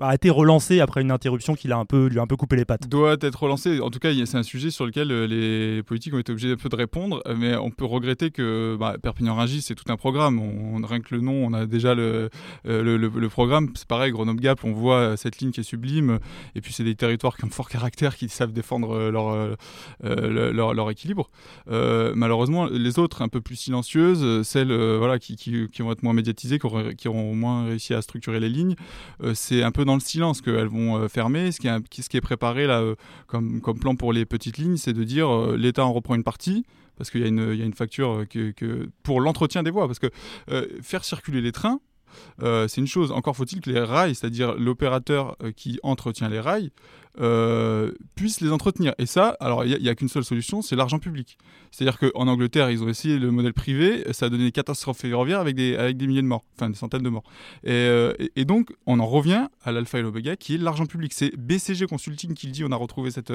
[0.00, 2.56] a été relancé après une interruption qui a un peu, lui a un peu coupé
[2.56, 2.88] les pattes.
[2.88, 3.80] Doit être relancé.
[3.80, 6.56] En tout cas, c'est un sujet sur lequel euh, les politiques ont été obligés un
[6.56, 10.38] peu de répondre, euh, mais on peut regretter que bah, Perpignan-Rungis, c'est tout un programme.
[10.38, 12.28] On, rien que le nom, on a déjà le,
[12.66, 13.70] euh, le, programme.
[13.74, 16.18] C'est pareil, Grenoble-Gap, on voit cette ligne qui est sublime.
[16.54, 19.56] Et puis, c'est des territoires qui ont fort caractère, qui savent défendre leur,
[20.02, 21.30] leur, leur, équilibre.
[21.68, 26.12] Malheureusement, les autres, un peu plus silencieuses, celles voilà, qui, qui, qui, vont être moins
[26.12, 28.76] médiatisées, qui auront, qui auront moins réussi à structurer les lignes,
[29.32, 31.52] c'est un peu dans le silence qu'elles vont euh, fermer.
[31.52, 32.94] Ce qui, est, préparé là, euh,
[33.26, 36.64] comme, plan pour les petites lignes, c'est de dire euh, l'État en reprend une partie
[36.96, 37.26] parce qu'il y, a
[37.64, 38.24] une facture
[39.02, 39.88] pour l'entretien des voies.
[39.88, 40.06] Parce que
[40.80, 41.80] faire circuler les trains,
[42.38, 43.10] c'est une chose.
[43.10, 46.70] Encore faut-il que les rails, c'est-à-dire l'opérateur qui entretient les rails,
[47.20, 48.94] euh, puisse les entretenir.
[48.98, 51.38] Et ça, alors il n'y a, qu'une seule solution, c'est l'argent public.
[51.70, 55.40] C'est-à-dire qu'en Angleterre, ils ont essayé le modèle privé, ça a donné des catastrophes ferroviaires
[55.40, 57.24] avec des, avec des milliers de morts, enfin des centaines de morts.
[57.62, 61.12] Et, euh, et, donc, on en revient à l'alpha et l'oméga, qui est l'argent public.
[61.12, 63.32] C'est BCG Consulting qui le dit, on a retrouvé cette,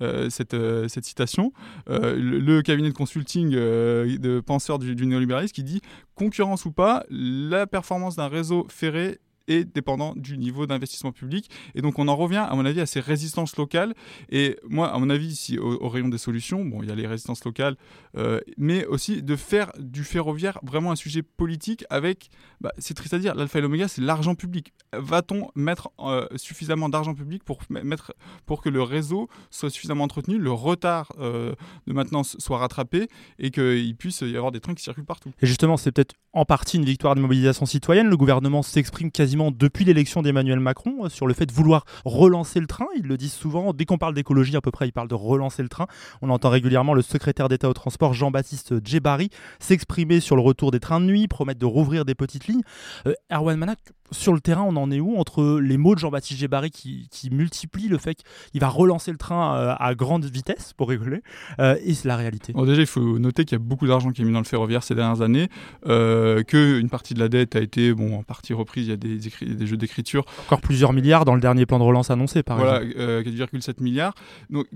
[0.00, 0.56] euh, cette,
[0.88, 1.52] cette citation,
[1.88, 5.80] le, le, cabinet de consulting de penseurs du, du néolibéralisme qui dit,
[6.14, 9.18] concurrence ou pas, la performance d'un réseau ferré
[9.50, 11.50] est dépendant du niveau d'investissement public.
[11.74, 13.94] Et donc on en revient, à mon avis, à ces résistances locales.
[14.30, 17.06] Et moi, à mon avis, ici, au, rayon des solutions, bon, il y a les
[17.06, 17.76] résistances locales,
[18.16, 22.30] euh, mais aussi de faire du ferroviaire vraiment un sujet politique avec,
[22.60, 24.72] bah, c'est triste à dire, l'alpha et l'oméga, c'est l'argent public.
[24.92, 28.12] Va-t-on mettre euh, suffisamment d'argent public pour, mettre,
[28.46, 31.54] pour que le réseau soit suffisamment entretenu, le retard euh,
[31.86, 35.32] de maintenance soit rattrapé et qu'il puisse y avoir des trains qui circulent partout?
[35.40, 38.08] Et justement, c'est peut-être en partie une victoire de mobilisation citoyenne.
[38.08, 42.60] Le gouvernement s'exprime quasiment depuis l'élection d'Emmanuel Macron euh, sur le fait de vouloir relancer
[42.60, 42.86] le train.
[42.96, 43.72] Ils le disent souvent.
[43.72, 45.86] Dès qu'on parle d'écologie, à peu près, ils parlent de relancer le train.
[46.20, 50.80] On entend régulièrement le secrétaire d'État au transport, Jean-Baptiste Djebari, s'exprimer sur le retour des
[50.80, 52.62] trains de nuit, promettre de rouvrir des petites lignes.
[53.06, 53.78] Euh, Erwan Manak,
[54.10, 57.30] sur le terrain, on en est où entre les mots de Jean-Baptiste Djebari qui, qui
[57.30, 58.18] multiplient le fait
[58.52, 61.22] qu'il va relancer le train euh, à grande vitesse, pour rigoler,
[61.58, 64.24] et la réalité bon, Déjà, il faut noter qu'il y a beaucoup d'argent qui est
[64.24, 65.48] mis dans le ferroviaire ces dernières années.
[65.86, 68.96] Euh, qu'une partie de la dette a été bon, en partie reprise, il y a
[68.96, 70.24] des, des jeux d'écriture.
[70.46, 72.96] Encore plusieurs milliards dans le dernier plan de relance annoncé, par voilà, exemple.
[72.96, 74.14] Voilà, 4,7 milliards.
[74.50, 74.66] Donc,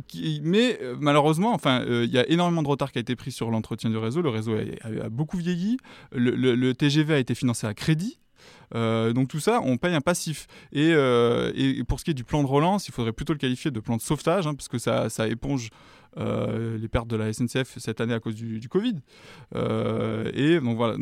[0.42, 3.32] mais euh, malheureusement, enfin, euh, il y a énormément de retard qui a été pris
[3.32, 4.22] sur l'entretien du réseau.
[4.22, 5.78] Le réseau a, beaucoup vieilli.
[6.12, 8.18] Le, TGV a été financé à crédit.
[8.72, 10.46] Donc tout ça, on paye un passif.
[10.72, 13.70] Et, et, pour ce qui est du plan de relance, il faudrait plutôt le qualifier
[13.70, 15.70] de plan de sauvetage, hein, parce que ça, éponge
[16.16, 18.96] euh, les pertes de la SNCF cette année à cause du, Covid.
[19.54, 20.96] Euh, et donc voilà,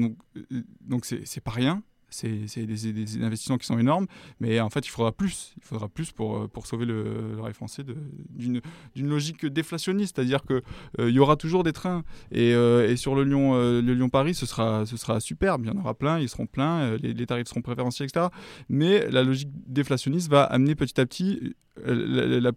[0.81, 1.83] donc c'est pas rien
[2.13, 4.07] c'est des, investissements qui sont énormes,
[4.41, 5.55] mais en fait, il faudra plus.
[5.59, 7.83] Il faudra plus pour, euh, sauver le, rail français
[8.31, 8.61] d'une
[8.97, 10.63] logique déflationniste, c'est-à-dire qu'il
[11.01, 12.05] euh, y aura toujours des trains.
[12.31, 14.85] Et, euh, sur le Lyon, le Lyon Paris, ce sera,
[15.21, 15.65] superbe.
[15.65, 18.27] Il y en aura plein, ils seront pleins, les, tarifs seront préférentiels, etc.
[18.69, 21.55] Mais la logique déflationniste va amener petit à petit
[21.85, 22.53] la,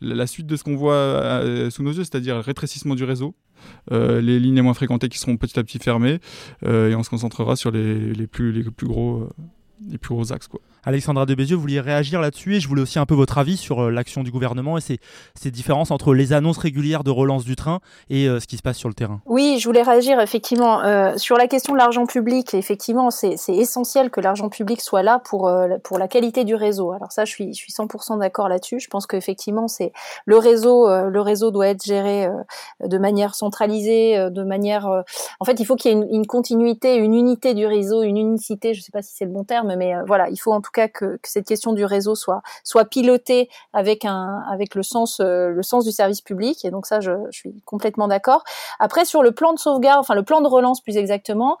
[0.00, 3.34] la suite de ce qu'on voit sous nos yeux, c'est-à-dire le rétrécissement du réseau,
[3.90, 6.20] les lignes les moins fréquentées qui seront petit à petit fermées
[6.64, 9.28] euh, et on se concentrera sur les, plus, les plus gros euh,
[9.88, 10.48] les plus gros axes.
[10.88, 13.58] Alexandra de Bézieux, vous vouliez réagir là-dessus et je voulais aussi un peu votre avis
[13.58, 15.00] sur euh, l'action du gouvernement et ces,
[15.34, 18.62] ces, différences entre les annonces régulières de relance du train et euh, ce qui se
[18.62, 19.20] passe sur le terrain.
[19.26, 22.54] Oui, je voulais réagir effectivement euh, sur la question de l'argent public.
[22.54, 25.52] Effectivement, c'est essentiel que l'argent public soit là pour,
[25.84, 26.92] pour la qualité du réseau.
[26.92, 28.80] Alors ça, je suis, je suis 100% d'accord là-dessus.
[28.80, 29.92] Je pense qu'effectivement, c'est
[30.24, 32.28] le réseau, le réseau doit être géré
[32.82, 34.86] de manière centralisée, de manière.
[35.38, 38.72] en fait, il faut qu'il y ait une, continuité, une unité du réseau, une unicité.
[38.72, 40.70] Je ne sais pas si c'est le bon terme mais voilà, il faut en tout
[40.72, 45.48] cas que, cette question du réseau soit soit pilotée avec un avec le sens euh,
[45.48, 46.64] le sens du service public.
[46.64, 48.44] Et donc ça, je, je suis complètement d'accord.
[48.78, 51.58] Après, sur le plan de sauvegarde, enfin le plan de relance plus exactement.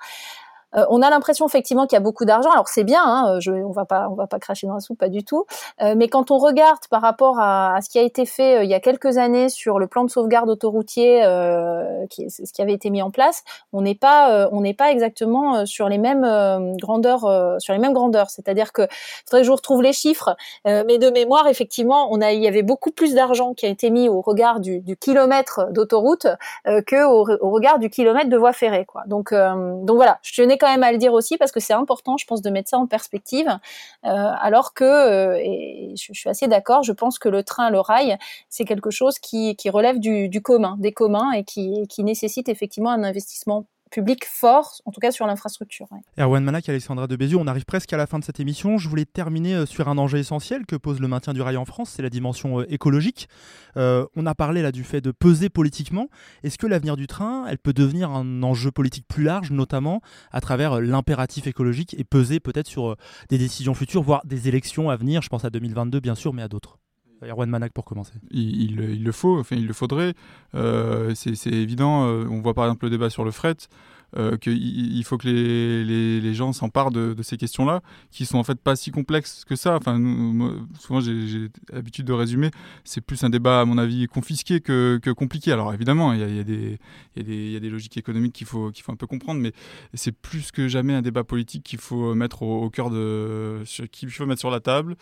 [0.76, 2.50] Euh, on a l'impression effectivement qu'il y a beaucoup d'argent.
[2.50, 4.98] Alors c'est bien, hein, je, on va pas, on va pas cracher dans la soupe,
[4.98, 5.46] pas du tout.
[5.82, 8.70] Euh, mais quand on regarde par rapport à, ce qui a été fait euh, il
[8.70, 11.22] y a quelques années sur le plan de sauvegarde autoroutier,
[12.10, 13.42] qui, ce qui avait été mis en place,
[13.72, 18.30] on n'est pas, on n'est pas exactement sur les mêmes grandeurs, sur les mêmes grandeurs.
[18.30, 18.82] C'est-à-dire que
[19.26, 22.62] faudrait que je retrouve les chiffres, mais de mémoire effectivement, on a, il y avait
[22.62, 26.26] beaucoup plus d'argent qui a été mis au regard du, du kilomètre d'autoroute
[26.64, 28.84] que au, regard du kilomètre de voie ferrée.
[28.84, 29.02] Quoi.
[29.06, 32.16] Donc, donc voilà, je tenais quand même à le dire aussi parce que c'est important,
[32.16, 33.48] je pense, de mettre ça en perspective.
[34.04, 37.80] Euh, alors que, euh, et je, suis assez d'accord, je pense que le train, le
[37.80, 43.04] rail, c'est quelque chose qui, relève du, commun, des communs et qui nécessite effectivement un
[43.04, 45.86] investissement public fort, en tout cas sur l'infrastructure.
[46.18, 48.78] Erwan Manak, Alexandra de on arrive presque à la fin de cette émission.
[48.78, 51.64] Je voulais terminer euh, sur un enjeu essentiel que pose le maintien du rail en
[51.64, 53.28] France, c'est la dimension euh, écologique.
[53.76, 56.08] Euh, on a parlé là du fait de peser politiquement.
[56.42, 60.40] Est-ce que l'avenir du train, elle peut devenir un enjeu politique plus large, notamment à
[60.40, 62.96] travers l'impératif écologique et peser peut-être sur
[63.28, 65.22] des décisions futures, voire des élections à venir?
[65.22, 66.78] Je pense à 2022 bien sûr, mais à d'autres.
[67.22, 68.14] Erwan Manac pour commencer.
[68.30, 70.14] Il, le faut, enfin il le faudrait.
[70.54, 72.06] Euh, c'est évident.
[72.06, 73.56] Euh, on voit par exemple le débat sur le fret.
[74.16, 78.74] Euh, qu'il faut que les, gens s'emparent de, ces questions-là, qui sont en fait pas
[78.74, 79.76] si complexes que ça.
[79.76, 79.98] Enfin,
[80.78, 82.50] souvent j'ai l'habitude de résumer,
[82.84, 85.52] c'est plus un débat à mon avis confisqué que, compliqué.
[85.52, 86.44] Alors évidemment, il y a,
[87.22, 89.52] des, logiques économiques qu'il faut, un peu comprendre, mais
[89.92, 94.24] c'est plus que jamais un débat politique qu'il faut mettre au, cœur de, qu'il faut
[94.24, 94.96] mettre sur la table.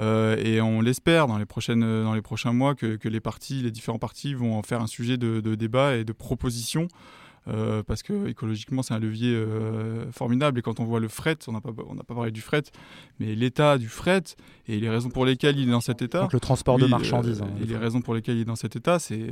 [0.00, 4.82] Euh, et on l'espère dans les prochains mois que, les différents partis vont en faire
[4.82, 6.88] un sujet de, de débat et de proposition.
[7.48, 11.36] Euh, parce que écologiquement c'est un levier euh, formidable et quand on voit le fret,
[11.48, 12.62] on n'a pas, on pas parlé du fret,
[13.18, 14.22] mais l'état du fret
[14.68, 16.20] et les raisons pour lesquelles il est dans cet état.
[16.20, 17.40] Donc le transport de marchandises.
[17.40, 19.26] Euh, hein, et les raisons pour lesquelles il est dans cet état, c'est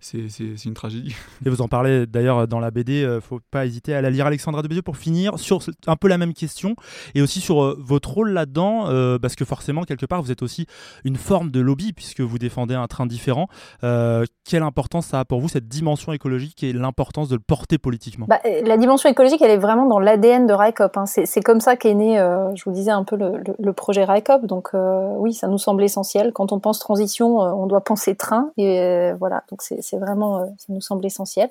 [0.00, 1.14] c'est une tragédie.
[1.46, 4.62] Et vous en parlez d'ailleurs dans la BD, faut pas hésiter à la lire Alexandra
[4.62, 6.76] de Bézieux pour finir sur un peu la même question
[7.14, 10.66] et aussi sur votre rôle là-dedans, parce que forcément quelque part vous êtes aussi
[11.04, 13.48] une forme de lobby puisque vous défendez un train différent.
[13.80, 18.26] quelle importance ça a pour vous cette dimension écologique et l'importance de le porter politiquement
[18.28, 20.96] bah, La dimension écologique, elle est vraiment dans l'ADN de RICOP.
[20.96, 21.04] Hein.
[21.06, 24.46] C'est comme ça qu'est né, euh, je vous disais un peu le, projet RICOP.
[24.46, 26.32] Donc euh, oui, ça nous semble essentiel.
[26.32, 28.50] Quand on pense transition, euh, on doit penser train.
[28.56, 31.50] Et euh, voilà, donc c'est vraiment, ça nous semble essentiel.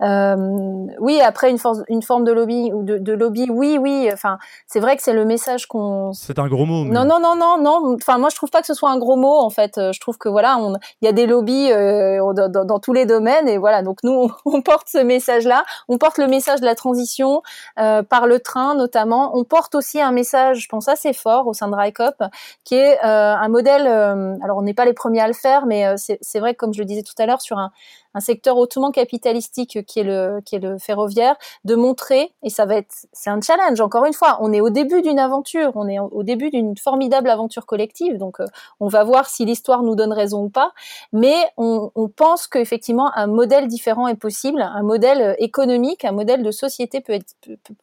[0.00, 4.08] oui, après une, force, une forme de lobby ou de, de lobby, oui, oui.
[4.12, 6.12] Enfin, c'est vrai que c'est le message qu'on.
[6.12, 6.84] C'est un gros mot.
[6.84, 6.90] Mais...
[6.90, 7.94] Non, non, non, non, non.
[7.94, 9.38] Enfin, moi, je trouve pas que ce soit un gros mot.
[9.38, 10.58] En fait, je trouve que voilà,
[11.02, 13.82] il y a des lobbies dans, dans, dans, tous les domaines et voilà.
[13.82, 15.64] Donc nous, on porte ce message-là.
[15.88, 17.42] On porte le message de la transition
[17.78, 19.36] euh, par le train, notamment.
[19.36, 22.22] On porte aussi un message, je pense assez fort au sein de RICOP,
[22.64, 23.86] qui est euh, un modèle.
[23.86, 26.72] Euh, alors, on n'est pas les premiers à le faire, mais euh, c'est vrai, comme
[26.72, 27.72] je le disais tout à l'heure, sur un,
[28.14, 32.64] un secteur hautement capitalistique qui est le qui est le ferroviaire, de montrer et ça
[32.64, 34.38] va être c'est un challenge encore une fois.
[34.40, 38.40] On est au début d'une aventure, on est au début d'une formidable aventure collective, donc
[38.40, 38.46] euh,
[38.80, 40.72] on va voir si l'histoire nous donne raison ou pas.
[41.12, 46.12] Mais on, on pense qu'effectivement un modèle différent est possible, un modèle euh, économique, un
[46.12, 47.34] modèle de société peut être,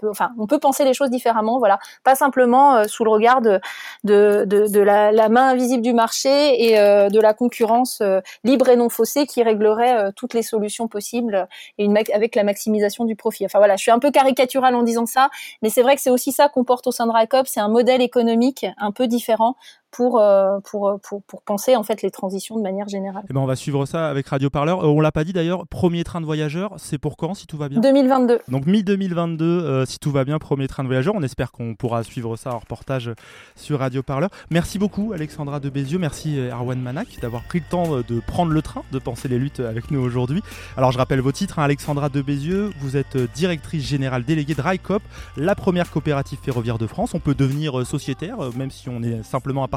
[0.09, 3.59] enfin on peut penser les choses différemment, voilà, pas simplement euh, sous le regard de
[4.03, 8.01] de, de, la, main invisible du marché et de la concurrence
[8.43, 11.47] libre et non faussée qui réglerait toutes les solutions possibles
[11.79, 13.43] et avec la maximisation du profit.
[13.43, 15.31] Enfin voilà, je suis un peu caricatural en disant ça,
[15.63, 17.69] mais c'est vrai que c'est aussi ça qu'on porte au sein de RICOP, c'est un
[17.69, 19.55] modèle économique un peu différent
[19.91, 23.23] pour, euh, pour, pour, pour, penser en fait les transitions de manière générale.
[23.29, 24.83] Eh ben on va suivre ça avec Radio Parleur.
[24.83, 27.57] Euh, on l'a pas dit d'ailleurs, premier train de voyageurs, c'est pour quand si tout
[27.57, 27.81] va bien?
[27.81, 28.39] 2022.
[28.47, 31.13] Donc mi-2022, euh, si tout va bien, premier train de voyageurs.
[31.15, 33.11] On espère qu'on pourra suivre ça en reportage
[33.55, 34.29] sur Radio Parleur.
[34.49, 38.61] Merci beaucoup Alexandra de Bézieux, merci Arwan Manak d'avoir pris le temps de prendre le
[38.61, 40.41] train, de penser les luttes avec nous aujourd'hui.
[40.77, 44.61] Alors je rappelle vos titres, hein, Alexandra de Bézieux, vous êtes directrice générale déléguée de
[44.61, 45.01] RICOP,
[45.35, 47.13] la première coopérative ferroviaire de France.
[47.13, 49.67] On peut devenir sociétaire, même si on est simplement à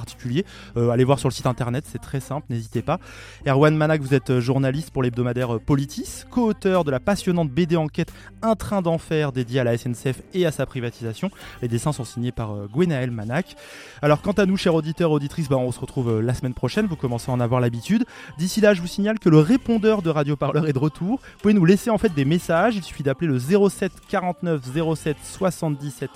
[0.76, 2.98] Euh, allez voir sur le site internet, c'est très simple, n'hésitez pas.
[3.46, 8.54] Erwan Manak, vous êtes journaliste pour l'hebdomadaire Politis, co-auteur de la passionnante BD enquête Un
[8.54, 11.30] train d'enfer dédié à la SNCF et à sa privatisation.
[11.62, 13.56] Les dessins sont signés par euh, Gwenaël Manak.
[14.02, 16.86] Alors quant à nous, chers auditeurs, auditrices, bah, on se retrouve euh, la semaine prochaine,
[16.86, 18.04] vous commencez à en avoir l'habitude.
[18.38, 21.20] D'ici là, je vous signale que le répondeur de Radio Parleur est de retour.
[21.20, 24.60] Vous pouvez nous laisser en fait des messages, il suffit d'appeler le 07 49
[24.94, 26.10] 07 77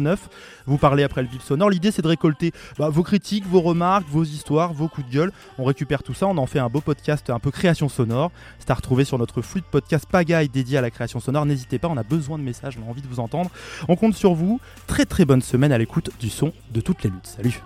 [0.00, 0.28] 09.
[0.66, 1.70] Vous parlez après le bip sonore.
[1.70, 5.32] L'idée c'est de récolter bah, vos critiques, vos remarques, vos histoires, vos coups de gueule.
[5.58, 8.32] On récupère tout ça, on en fait un beau podcast un peu création sonore.
[8.58, 11.46] C'est à retrouver sur notre flux de podcast Pagaille dédié à la création sonore.
[11.46, 13.50] N'hésitez pas, on a besoin de messages, on a envie de vous entendre.
[13.88, 14.60] On compte sur vous.
[14.86, 17.26] Très très bonne semaine à l'écoute du son de toutes les luttes.
[17.26, 17.60] Salut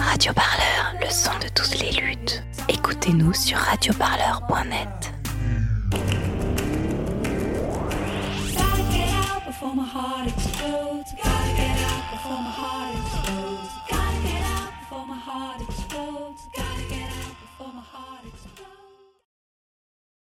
[0.00, 2.42] Radio Parleur, le son de toutes les luttes.
[2.68, 5.12] Écoutez-nous sur radioparleur.net.
[9.68, 11.12] before my heart explodes.
[11.12, 12.87] Gotta get out before my heart